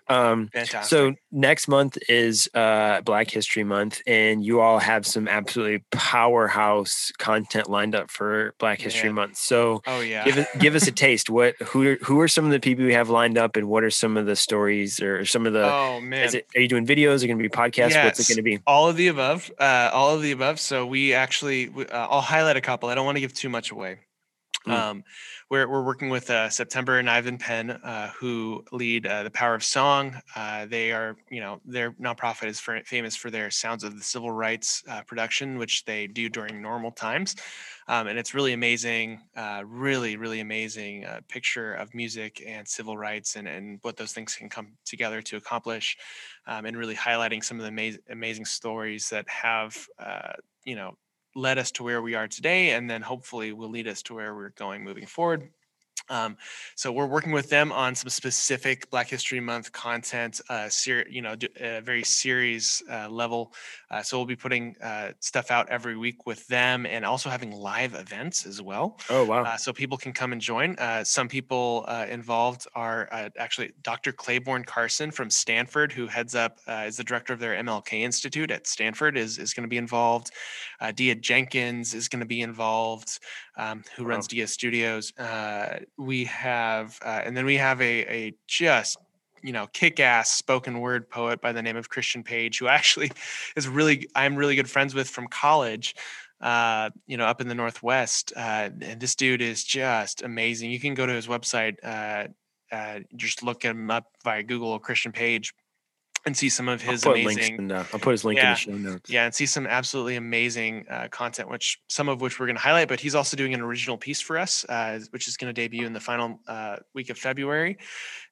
[0.08, 0.84] Um, Fantastic.
[0.84, 7.12] So next month is uh, Black History Month, and you all have some absolutely powerhouse
[7.18, 9.14] content lined up for Black History yeah.
[9.14, 9.36] Month.
[9.36, 11.28] So, oh yeah, give, give us a taste.
[11.28, 13.82] What who are, who are some of the people we have lined up, and what
[13.82, 15.64] are some of the stories or some of the?
[15.70, 17.22] Oh man, it, are you doing videos?
[17.22, 17.90] Are going to be podcasts?
[17.90, 18.04] Yes.
[18.04, 18.60] What's it going to be?
[18.66, 19.50] All of the above.
[19.58, 20.60] Uh, all of the above.
[20.60, 22.88] So we actually, uh, I'll highlight a couple.
[22.88, 23.98] I don't want to give too much away.
[24.66, 24.72] Mm.
[24.72, 25.04] Um,
[25.50, 29.54] we're, we're working with uh, September and Ivan Penn, uh, who lead uh, the Power
[29.54, 30.20] of Song.
[30.34, 34.02] Uh, they are, you know, their nonprofit is for, famous for their Sounds of the
[34.02, 37.36] Civil Rights uh, production, which they do during normal times.
[37.88, 43.36] Um, and it's really amazing, uh, really, really amazing picture of music and civil rights
[43.36, 45.96] and, and what those things can come together to accomplish,
[46.46, 49.76] um, and really highlighting some of the amazing, amazing stories that have,
[50.64, 50.96] you know,
[51.34, 54.34] led us to where we are today, and then hopefully will lead us to where
[54.34, 55.50] we're going moving forward.
[56.08, 56.36] Um,
[56.74, 61.22] so we're working with them on some specific Black History Month content, uh, ser- you
[61.22, 63.52] know, a very series uh, level.
[63.90, 67.52] Uh, so we'll be putting uh, stuff out every week with them, and also having
[67.52, 68.98] live events as well.
[69.08, 69.44] Oh wow!
[69.44, 70.76] Uh, so people can come and join.
[70.76, 74.12] Uh, some people involved are actually Dr.
[74.12, 78.66] Clayborne Carson from Stanford, who heads up is the director of their MLK Institute at
[78.66, 80.30] Stanford, is is going to be involved.
[80.94, 83.20] Dia Jenkins is going to be involved,
[83.56, 84.10] um, who wow.
[84.10, 85.12] runs Dia Studios
[85.96, 88.98] we have, uh, and then we have a, a just
[89.42, 93.12] you know kick-ass spoken word poet by the name of Christian Page, who actually
[93.56, 95.94] is really I'm really good friends with from college.
[96.40, 100.70] Uh, you know, up in the Northwest, uh, and this dude is just amazing.
[100.70, 102.28] You can go to his website, uh,
[102.74, 105.54] uh just look him up via Google Christian Page,
[106.26, 107.56] and see some of his amazing.
[107.56, 109.10] In, uh, I'll put his link yeah, in the show notes.
[109.10, 112.62] Yeah, and see some absolutely amazing uh, content, which some of which we're going to
[112.62, 112.88] highlight.
[112.88, 115.86] But he's also doing an original piece for us, uh, which is going to debut
[115.86, 117.78] in the final uh, week of February.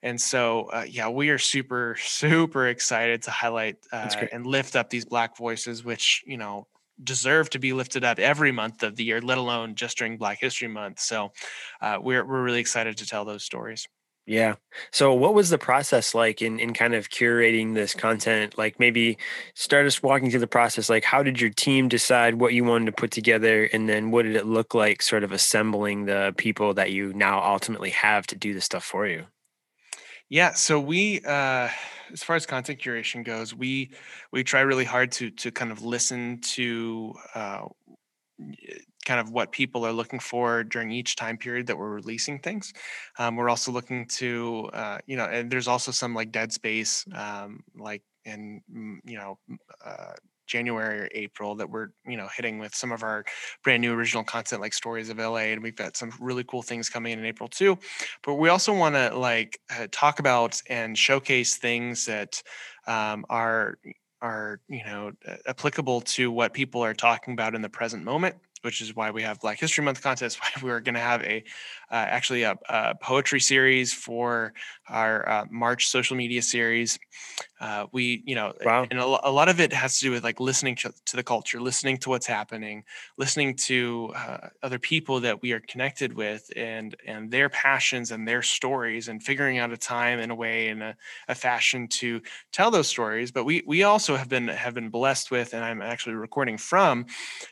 [0.03, 4.91] And so, uh, yeah, we are super, super excited to highlight uh, and lift up
[4.91, 6.67] these Black voices, which you know
[7.03, 10.39] deserve to be lifted up every month of the year, let alone just during Black
[10.41, 11.01] History Month.
[11.01, 11.33] So,
[12.01, 13.87] we're we're really excited to tell those stories.
[14.25, 14.55] Yeah.
[14.93, 18.57] So what was the process like in, in kind of curating this content?
[18.57, 19.19] Like maybe
[19.55, 20.89] start us walking through the process.
[20.89, 23.69] Like how did your team decide what you wanted to put together?
[23.73, 27.43] And then what did it look like sort of assembling the people that you now
[27.43, 29.27] ultimately have to do the stuff for you?
[30.29, 30.53] Yeah.
[30.53, 31.69] So we, uh,
[32.13, 33.91] as far as content curation goes, we,
[34.31, 37.65] we try really hard to, to kind of listen to, uh,
[39.05, 42.73] kind of what people are looking for during each time period that we're releasing things.
[43.19, 47.05] Um, we're also looking to, uh, you know, and there's also some like dead space,
[47.15, 49.39] um, like in, mm, you know,
[49.85, 50.13] uh,
[50.47, 53.25] January or April that we're, you know, hitting with some of our
[53.65, 55.53] brand new original content like Stories of LA.
[55.53, 57.79] And we've got some really cool things coming in in April too.
[58.23, 62.43] But we also want to like uh, talk about and showcase things that
[62.87, 63.79] um, are,
[64.21, 65.13] are, you know,
[65.47, 69.23] applicable to what people are talking about in the present moment which is why we
[69.23, 70.39] have Black History Month contest.
[70.43, 71.45] Why we're going to have a
[71.97, 74.53] actually a, a, poetry series for
[74.89, 76.99] our uh, March social media series.
[77.61, 78.87] Uh, we, you know, Wow.
[78.91, 81.23] and a, a lot of it has to do with like listening to, to the
[81.23, 82.85] culture, listening to what's happening,
[83.19, 88.27] listening to uh, other people that we are connected with, and and their passions and
[88.27, 90.97] their stories, and figuring out a time and a way and a,
[91.29, 92.21] a fashion to
[92.53, 93.31] tell those stories.
[93.31, 97.07] But we we also have been have been blessed with, and I'm actually recording from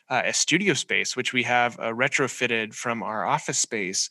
[0.09, 4.11] uh, a studio space, which we have uh, retrofitted from our office space,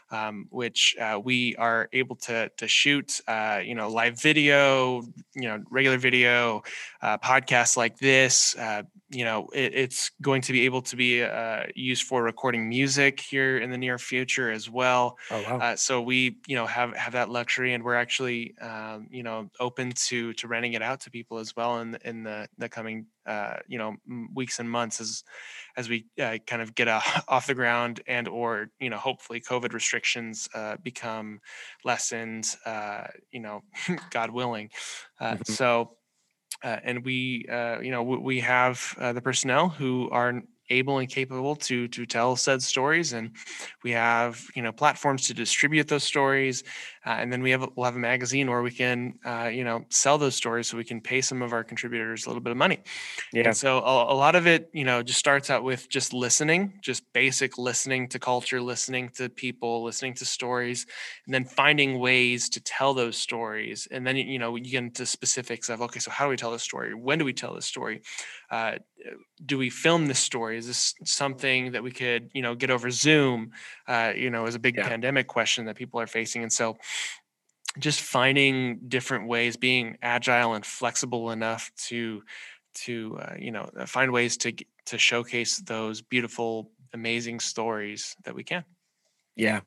[0.11, 5.01] um, which uh, we are able to to shoot, uh, you know, live video,
[5.35, 6.61] you know, regular video,
[7.01, 8.55] uh, podcasts like this.
[8.57, 12.69] Uh, you know, it, it's going to be able to be uh, used for recording
[12.69, 15.17] music here in the near future as well.
[15.29, 15.57] Oh wow.
[15.59, 19.49] Uh, so we, you know, have have that luxury, and we're actually, um, you know,
[19.59, 22.69] open to to renting it out to people as well in the- in the the
[22.69, 23.95] coming, uh, you know,
[24.33, 25.23] weeks and months as
[25.77, 29.39] as we uh, kind of get uh, off the ground and or you know hopefully
[29.41, 30.00] COVID restrictions
[30.53, 31.39] uh, become
[31.83, 33.61] lessened, uh, you know,
[34.11, 34.69] God willing.
[35.19, 35.45] Uh, Mhm.
[35.45, 35.97] So.
[36.63, 40.99] Uh, and we, uh, you know, we, we have uh, the personnel who are able
[40.99, 43.35] and capable to to tell said stories, and
[43.83, 46.63] we have you know platforms to distribute those stories,
[47.05, 49.63] uh, and then we have a- we'll have a magazine where we can uh, you
[49.63, 52.51] know sell those stories so we can pay some of our contributors a little bit
[52.51, 52.79] of money.
[53.33, 53.45] Yeah.
[53.47, 56.73] And so a, a lot of it, you know, just starts out with just listening,
[56.81, 60.85] just basic listening to culture, listening to people, listening to stories,
[61.25, 63.87] and then finding ways to tell those stories.
[63.91, 66.51] And then, you know, you get into specifics of, okay, so how do we tell
[66.51, 66.93] this story?
[66.93, 68.01] When do we tell this story?
[68.49, 68.75] Uh,
[69.45, 70.57] do we film this story?
[70.57, 73.51] Is this something that we could, you know, get over Zoom?
[73.87, 74.87] Uh, you know, is a big Yeah.
[74.87, 76.43] pandemic question that people are facing.
[76.43, 76.77] And so
[77.79, 82.23] just finding different ways, being agile and flexible enough to
[82.73, 84.53] to uh, you know uh, find ways to
[84.85, 88.65] to showcase those beautiful, amazing stories that we can.
[89.35, 89.61] Yeah.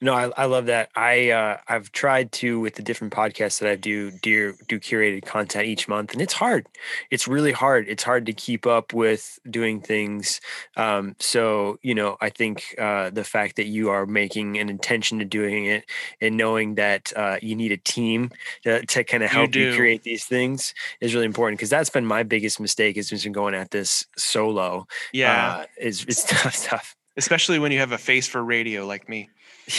[0.00, 0.90] No, I, I love that.
[0.94, 5.24] I uh, I've tried to with the different podcasts that I do do do curated
[5.24, 6.66] content each month, and it's hard.
[7.10, 7.88] It's really hard.
[7.88, 10.40] It's hard to keep up with doing things.
[10.76, 15.18] Um, so you know, I think uh, the fact that you are making an intention
[15.18, 15.84] to doing it
[16.20, 18.30] and knowing that uh, you need a team
[18.64, 19.76] to, to kind of help you, do.
[19.76, 23.32] create these things is really important because that's been my biggest mistake is just been
[23.32, 24.86] going at this solo.
[25.12, 26.64] Yeah, uh, it's it's tough.
[26.64, 26.96] tough.
[27.16, 29.30] especially when you have a face for radio like me.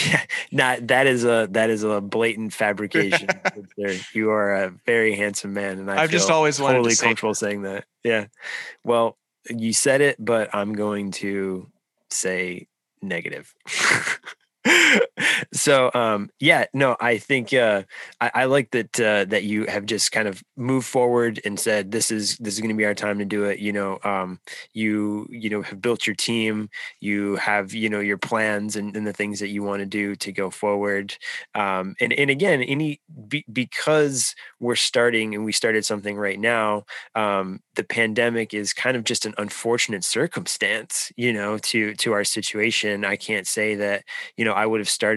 [0.06, 0.22] Yeah,
[0.52, 3.28] not that is a that is a blatant fabrication.
[4.12, 7.46] You are a very handsome man, and I I've just always wanted to totally say
[7.46, 7.84] saying that.
[8.02, 8.26] Yeah,
[8.84, 9.16] well,
[9.48, 11.70] you said it, but I'm going to
[12.10, 12.66] say
[13.00, 13.54] negative.
[15.52, 17.82] so um yeah no i think uh
[18.20, 21.90] i, I like that uh that you have just kind of moved forward and said
[21.90, 24.38] this is this is going to be our time to do it you know um
[24.72, 26.68] you you know have built your team
[27.00, 30.14] you have you know your plans and, and the things that you want to do
[30.16, 31.16] to go forward
[31.54, 36.84] um and and again any be, because we're starting and we started something right now
[37.14, 42.24] um the pandemic is kind of just an unfortunate circumstance you know to to our
[42.24, 43.04] situation.
[43.04, 44.04] I can't say that
[44.36, 45.07] you know i would have started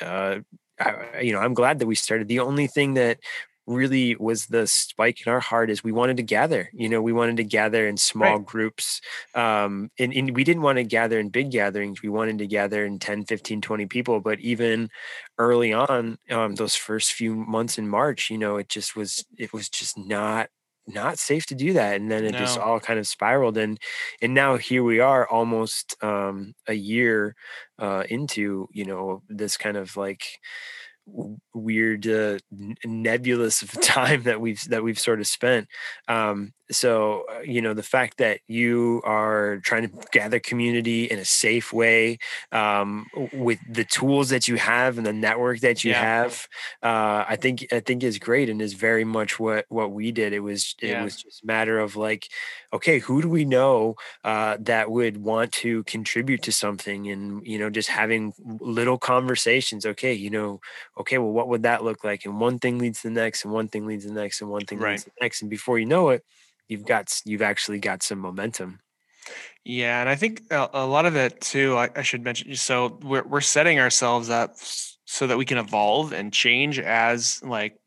[0.00, 0.38] uh
[0.80, 3.18] I, you know i'm glad that we started the only thing that
[3.66, 7.12] really was the spike in our heart is we wanted to gather you know we
[7.12, 8.46] wanted to gather in small Right.
[8.46, 9.00] groups
[9.34, 12.84] um and, and we didn't want to gather in big gatherings we wanted to gather
[12.84, 14.90] in 10 15 20 people but even
[15.38, 19.52] early on um those first few months in march you know it just was it
[19.52, 20.48] was just not
[20.86, 23.78] not safe to do that and then it just all kind of spiraled and
[24.20, 27.34] and now here we are almost um a year
[27.78, 30.22] uh into you know this kind of like
[31.54, 35.68] weird uh, n- nebulous of time that we've that we've sort of spent.
[36.08, 41.18] Um so uh, you know the fact that you are trying to gather community in
[41.18, 42.18] a safe way
[42.52, 45.94] um with the tools that you have and the network that you Yeah.
[45.94, 46.48] have
[46.82, 50.32] uh i think i think is great and is very much what what we did
[50.32, 50.98] it was it Yeah.
[50.98, 52.28] was just a matter of like
[52.72, 53.94] okay who do we know
[54.24, 59.84] uh that would want to contribute to something and you know just having little conversations
[59.86, 60.60] okay you know
[60.98, 63.52] okay well what would that look like and one thing leads to the next and
[63.52, 64.84] one thing leads to the next and one thing Right.
[64.84, 66.24] leads to the next and before you know it
[66.72, 68.80] you've got you've actually got some momentum
[69.64, 71.76] Yeah, and I think a, lot of it too.
[71.76, 72.56] I, I should mention.
[72.56, 74.56] So we're we're setting ourselves up
[75.04, 77.78] so that we can evolve and change as like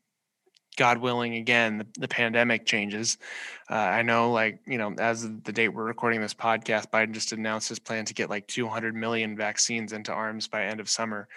[0.76, 1.34] God willing.
[1.34, 3.18] Again, the, the pandemic changes.
[3.68, 7.12] Uh, I know, like you know, as of the date we're recording this podcast, Biden
[7.12, 10.88] just announced his plan to get like 200 million vaccines into arms by end of
[10.88, 11.28] summer.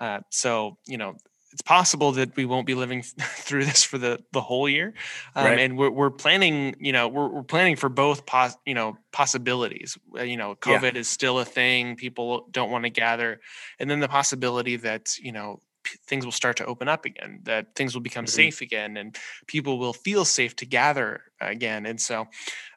[0.00, 1.16] Uh, so you know.
[1.52, 4.94] It's possible that we won't be living through this for the the whole year,
[5.34, 5.58] um, Right.
[5.60, 6.74] and we're, we're planning.
[6.78, 9.96] You know, we're, we're planning for both pos, you know possibilities.
[10.18, 10.80] Uh, You know, Yeah.
[10.80, 11.96] COVID is still a thing.
[11.96, 13.40] People don't want to gather,
[13.78, 17.40] and then the possibility that you know p- things will start to open up again,
[17.44, 18.28] that things will become Mhm.
[18.30, 19.16] safe again, and
[19.46, 21.86] people will feel safe to gather again.
[21.86, 22.26] And so,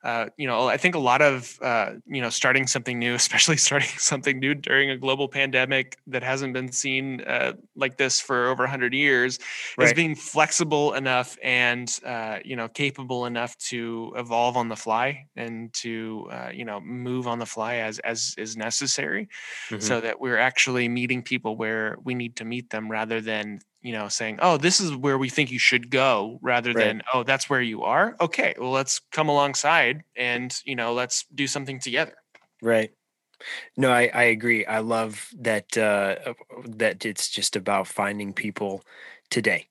[0.04, 3.58] uh, you know, I think a lot of uh, you know starting something new, especially
[3.58, 8.48] starting something new during a global pandemic that hasn't been seen uh, like this for
[8.50, 9.40] over hundred years,
[9.80, 15.26] is being flexible enough and uh, you know capable enough to evolve on the fly
[15.36, 19.28] and to uh, you know move on the fly as as is necessary
[19.70, 19.82] Mhm.
[19.82, 23.94] so that we're actually meeting people where we need to meet them rather than you
[23.94, 26.84] know saying oh this is where we think you should go rather Right.
[26.86, 31.26] than oh that's where you are okay well let's come alongside and you know let's
[31.34, 32.14] do something together
[32.62, 32.92] Right.
[33.78, 34.66] No, I, I agree.
[34.66, 36.34] I love that uh, uh,
[36.68, 38.84] that it's just about finding people
[39.30, 39.70] today.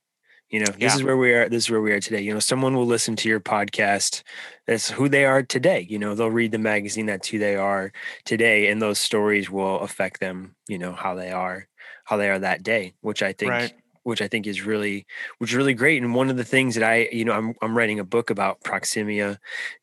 [0.49, 0.97] You know, this Yeah.
[0.97, 1.49] is where we are.
[1.51, 2.23] This is where we are today.
[2.23, 4.23] You know, someone will listen to your podcast.
[4.67, 5.87] That's who they are today.
[5.91, 7.05] You know, they'll read the magazine.
[7.05, 7.93] That's who they are
[8.25, 10.57] today, and those stories will affect them.
[10.67, 11.69] You know, how they are,
[12.05, 12.95] how they are that day.
[13.03, 13.73] Which I think right
[14.09, 15.07] which I think is really,
[15.37, 16.03] which is really great.
[16.03, 18.63] And one of the things that I, you know, I'm I'm writing a book about
[18.63, 19.37] proximia,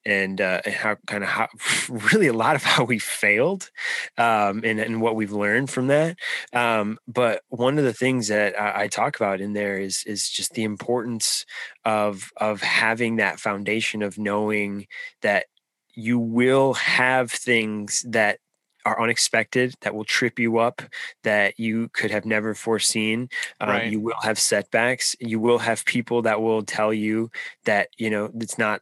[0.04, 1.48] and uh, and how kind of how
[2.12, 3.70] really a lot of how we failed,
[4.18, 6.18] um, and and what we've learned from that.
[6.54, 10.28] Um, but one of the things that I, I talk about in there is is
[10.28, 11.46] just the importance
[11.86, 14.88] of of having that foundation of knowing
[15.22, 15.46] that
[15.94, 18.40] you will have things that
[18.86, 20.82] are unexpected that will trip you up
[21.24, 23.28] that you could have never foreseen
[23.60, 23.92] um, Right.
[23.92, 27.30] you will have setbacks you will have people that will tell you
[27.66, 28.82] that you know it's not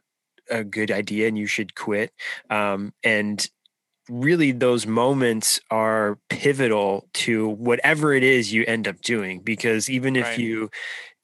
[0.50, 2.12] a good idea and you should quit
[2.50, 3.48] um, and
[4.10, 10.16] really those moments are pivotal to whatever it is you end up doing because even
[10.16, 10.38] if Right.
[10.38, 10.70] you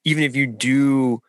[0.04, 1.20] even if you do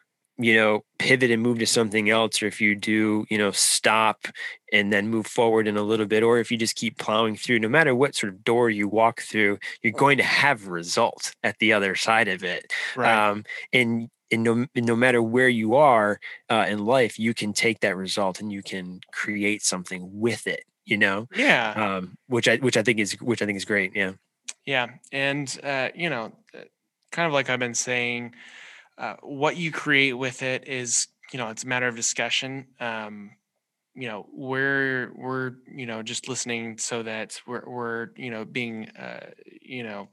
[0.44, 4.28] you know pivot and move to something else or if you do you know stop
[4.72, 7.60] and then move forward in a little bit or if you just keep plowing through
[7.60, 11.58] no matter what sort of door you walk through you're going to have results at
[11.60, 12.72] the other side of it.
[12.96, 13.30] Right.
[13.30, 16.20] Um, and and no, and no matter where you are
[16.50, 20.64] uh, in life you can take that result and you can create something with it
[20.86, 21.28] you know?
[21.36, 21.98] Yeah.
[21.98, 24.14] Um, which i which i think is which i think is great yeah.
[24.66, 26.64] Yeah, and uh, you know, uh,
[27.12, 28.34] kind of like I've been saying,
[29.02, 32.68] uh, what you create with it is, you know, it's a matter of discussion.
[32.80, 33.32] Um,
[33.95, 38.89] you know, we're we're you know just listening so that we're we're you know being
[38.89, 40.08] uh, you know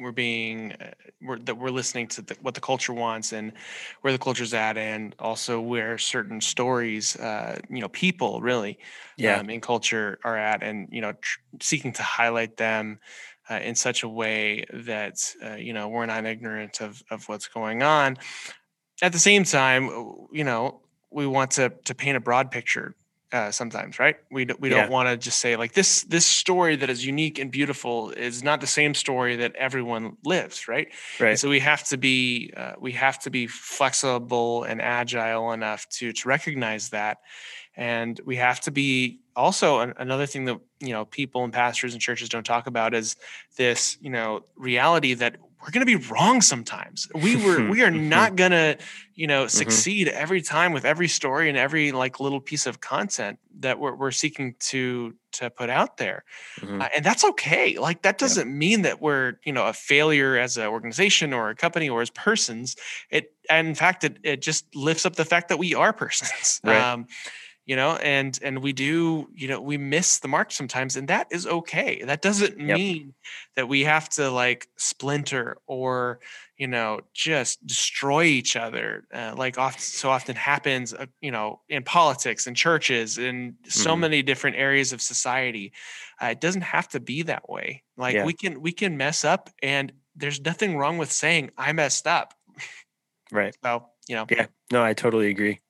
[0.00, 3.52] we're being uh, we're that we're listening to the, what the culture wants and
[4.00, 8.78] where the culture's at, and also where certain stories, uh, you know, people really
[9.18, 12.98] yeah um, in culture are at, and you know, tr- seeking to highlight them
[13.50, 17.48] uh, in such a way that uh, you know we're not ignorant of of what's
[17.48, 18.16] going on.
[19.02, 19.84] At the same time,
[20.32, 20.80] you know,
[21.10, 22.94] we want to to paint a broad picture.
[23.32, 24.16] Uh, sometimes, right?
[24.30, 24.82] We d- we Yeah.
[24.82, 28.44] don't want to just say like this this story that is unique and beautiful is
[28.44, 30.86] not the same story that everyone lives, right?
[30.86, 35.52] And right so we have to be uh, we have to be flexible and agile
[35.52, 37.18] enough to to recognize that,
[37.76, 41.92] and we have to be also an, another thing that you know people and pastors
[41.92, 43.16] and churches don't talk about is
[43.56, 47.08] this you know reality that we're going to be wrong sometimes.
[47.14, 48.08] We were we are Mhm.
[48.10, 48.78] not going to
[49.14, 53.38] you know succeed every time with every story and every like little piece of content
[53.60, 56.24] that we're, we're seeking to to put out there
[56.62, 56.82] Mhm.
[56.82, 60.56] uh, and that's okay like that doesn't mean that we're you know a failure as
[60.56, 62.76] an organization or a company or as persons
[63.10, 66.60] it and in fact it, it just lifts up the fact that we are persons
[66.64, 66.88] Right.
[66.92, 67.06] um
[67.66, 71.26] you know and and we do you know we miss the mark sometimes and that
[71.30, 72.80] is okay that doesn't Yep.
[72.86, 73.14] mean
[73.56, 76.20] that we have to like splinter or
[76.56, 81.60] you know just destroy each other uh, like often so often happens uh, you know
[81.68, 84.00] in politics and churches and so Mhm.
[84.00, 85.72] many different areas of society
[86.22, 88.24] uh, it doesn't have to be that way like Yeah.
[88.24, 92.34] we can we can mess up and there's nothing wrong with saying i messed up
[93.32, 95.60] right so you know Yeah, no, I totally agree.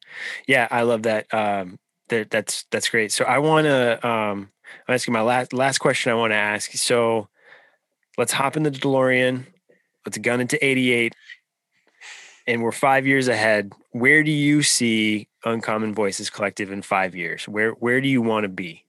[0.47, 1.32] Yeah, I love that.
[1.34, 1.78] Um,
[2.09, 3.12] that that's that's great.
[3.12, 4.50] So I want to um,
[4.88, 6.12] I'm asking my last last question.
[6.12, 6.72] I want to ask.
[6.72, 7.28] So
[8.18, 9.44] let's hop in the DeLorean.
[10.04, 11.14] Let's gun into '88,
[12.46, 13.72] and we're five years ahead.
[13.90, 17.48] Where do you see Uncommon Voices Collective in five years?
[17.48, 18.84] Where where do you want to be?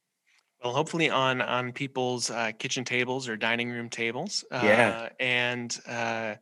[0.63, 5.09] Well, hopefully on on people's uh, kitchen tables or dining room tables, uh, Yeah.
[5.19, 6.35] and uh,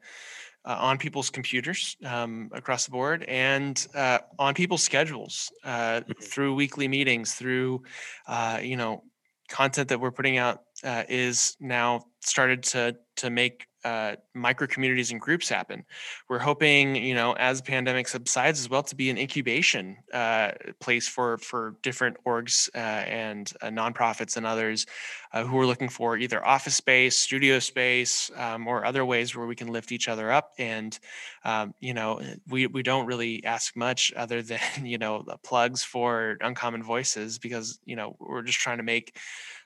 [0.65, 6.31] uh, on people's computers um, across the board, and uh, on people's schedules uh, Mhm.
[6.31, 7.83] through weekly meetings, through
[8.27, 9.03] uh, you know
[9.49, 15.11] content that we're putting out uh, is now started to to make uh, micro communities
[15.11, 15.85] and groups happen.
[16.27, 20.51] We're hoping, you know, as the pandemic subsides as well, to be an incubation uh,
[20.79, 24.87] place for for different orgs uh, and uh, nonprofits and others
[25.33, 29.45] uh, who are looking for either office space, studio space, um, or other ways where
[29.45, 30.53] we can lift each other up.
[30.57, 30.97] And
[31.43, 32.19] um, you know,
[32.49, 37.79] we we don't really ask much other than you know plugs for uncommon voices because
[37.85, 39.15] you know we're just trying to make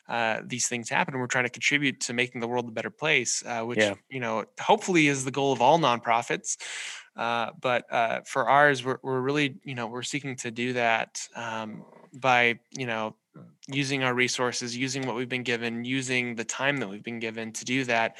[0.10, 1.18] uh, these things happen.
[1.18, 3.94] We're trying to contribute to making the world a better place, uh, which yeah.
[4.10, 6.58] you know hopefully is the goal of all nonprofits.
[7.16, 11.22] Uh, but uh, for ours, we're we're really you know we're seeking to do that
[11.36, 11.84] um,
[12.14, 13.16] by you know
[13.72, 17.52] using our resources, using what we've been given, using the time that we've been given
[17.54, 18.18] to do that.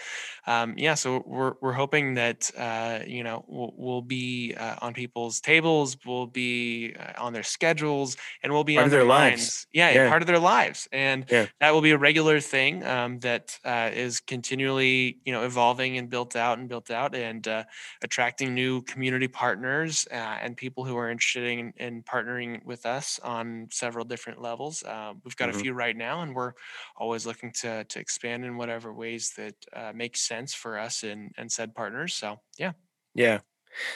[0.48, 4.94] Um, yeah, so we're we're hoping that uh, you know we'll, we'll be uh, on
[4.94, 9.08] people's tables, we'll be uh, on their schedules, and we'll be part on their, their
[9.08, 9.68] lives.
[9.74, 11.46] Yeah, yeah, part of their lives, and yeah.
[11.60, 16.10] that will be a regular thing um, that uh, is continually you know evolving and
[16.10, 17.64] built out and built out, and uh,
[18.02, 23.20] attracting new community partners uh, and people who are interested in, in, partnering with us
[23.24, 24.84] on several different levels.
[25.24, 25.60] we've got mm-hmm.
[25.60, 26.54] a few right now, and we're
[26.96, 31.32] always looking to to expand in whatever ways that uh, make sense for us and
[31.38, 32.14] and said partners.
[32.14, 32.74] So yeah,
[33.16, 33.40] yeah.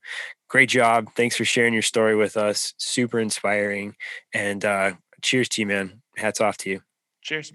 [0.50, 1.06] great job.
[1.14, 2.74] Thanks for sharing your story with us.
[2.76, 3.94] Super inspiring.
[4.34, 6.02] And uh, cheers to you, man.
[6.16, 6.82] Hats off to you.
[7.22, 7.52] Cheers.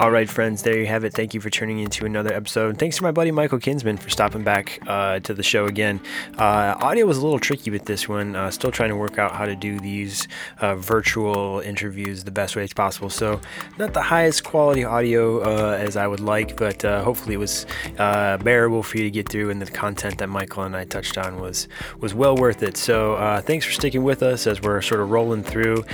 [0.00, 1.12] All right, friends, there you have it.
[1.12, 2.78] Thank you for tuning into another episode.
[2.78, 6.00] Thanks to my buddy Michael Kinsman for stopping back uh, to the show again.
[6.36, 8.34] Uh, audio was a little tricky with this one.
[8.34, 10.26] Uh, still trying to work out how to do these
[10.60, 13.08] uh, virtual interviews the best way possible.
[13.08, 13.40] So,
[13.78, 17.64] not the highest quality audio uh, as I would like, but uh, hopefully it was
[17.96, 21.40] bearable for you to get through, and the content that Michael and I touched on
[21.40, 21.68] was
[22.00, 22.76] was well worth it.
[22.76, 25.84] So, thanks for sticking with us as we're sort of rolling through,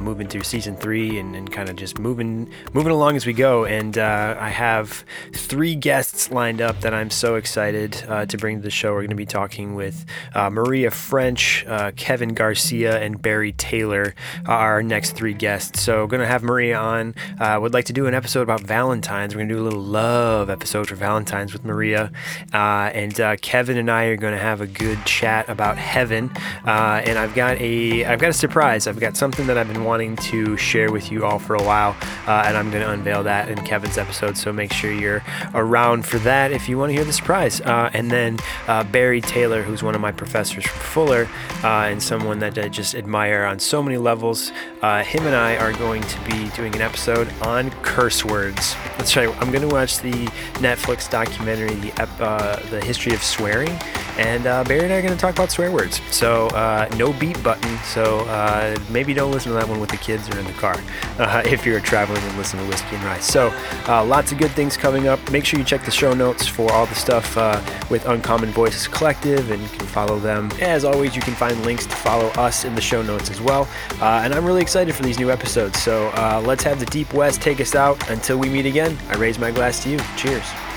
[0.00, 3.47] moving through season three, and, and kind of just moving moving along as we go
[3.48, 8.56] and uh, I have three guests lined up that I'm so excited uh, to bring
[8.56, 8.92] to the show.
[8.92, 14.14] We're going to be talking with uh, Maria French, uh, Kevin Garcia, and Barry Taylor,
[14.44, 15.82] our next three guests.
[15.82, 17.14] So, going to have Maria on.
[17.40, 19.34] Uh, would like to do an episode about Valentine's.
[19.34, 22.10] We're going to do a little love episode for Valentine's with Maria,
[22.52, 26.30] uh, and Kevin and I are going to have a good chat about heaven.
[26.64, 28.86] and I've got a I've got a surprise.
[28.86, 31.96] I've got something that I've been wanting to share with you all for a while,
[32.26, 34.36] and I'm going to unveil that that in Kevin's episode.
[34.36, 35.22] So make sure you're
[35.54, 37.60] around for that if you want to hear the surprise.
[37.60, 41.28] Uh, and then uh, Barry Taylor, who's one of my professors from Fuller
[41.62, 45.56] uh, and someone that I just admire on so many levels, uh, him and I
[45.56, 48.74] are going to be doing an episode on curse words.
[48.98, 49.26] Let's try.
[49.40, 50.26] I'm going to watch the
[50.58, 53.70] Netflix documentary, the uh, the history of swearing,
[54.18, 56.00] and uh, Barry and I are going to talk about swear words.
[56.10, 56.48] So
[56.96, 57.78] no beat button.
[57.84, 58.24] So
[58.90, 60.80] maybe don't listen to that one with the kids or in the car
[61.46, 63.26] if you're traveling and listen to Whiskey and Rice.
[63.26, 63.52] So,
[63.88, 65.18] uh, lots of good things coming up.
[65.30, 68.88] Make sure you check the show notes for all the stuff uh, with Uncommon Voices
[68.88, 70.50] Collective, and you can follow them.
[70.60, 73.68] As always, you can find links to follow us in the show notes as well.
[74.00, 75.80] Uh, and I'm really excited for these new episodes.
[75.82, 78.08] So, uh, let's have the Deep West take us out.
[78.10, 79.98] Until we meet again, I raise my glass to you.
[80.16, 80.67] Cheers.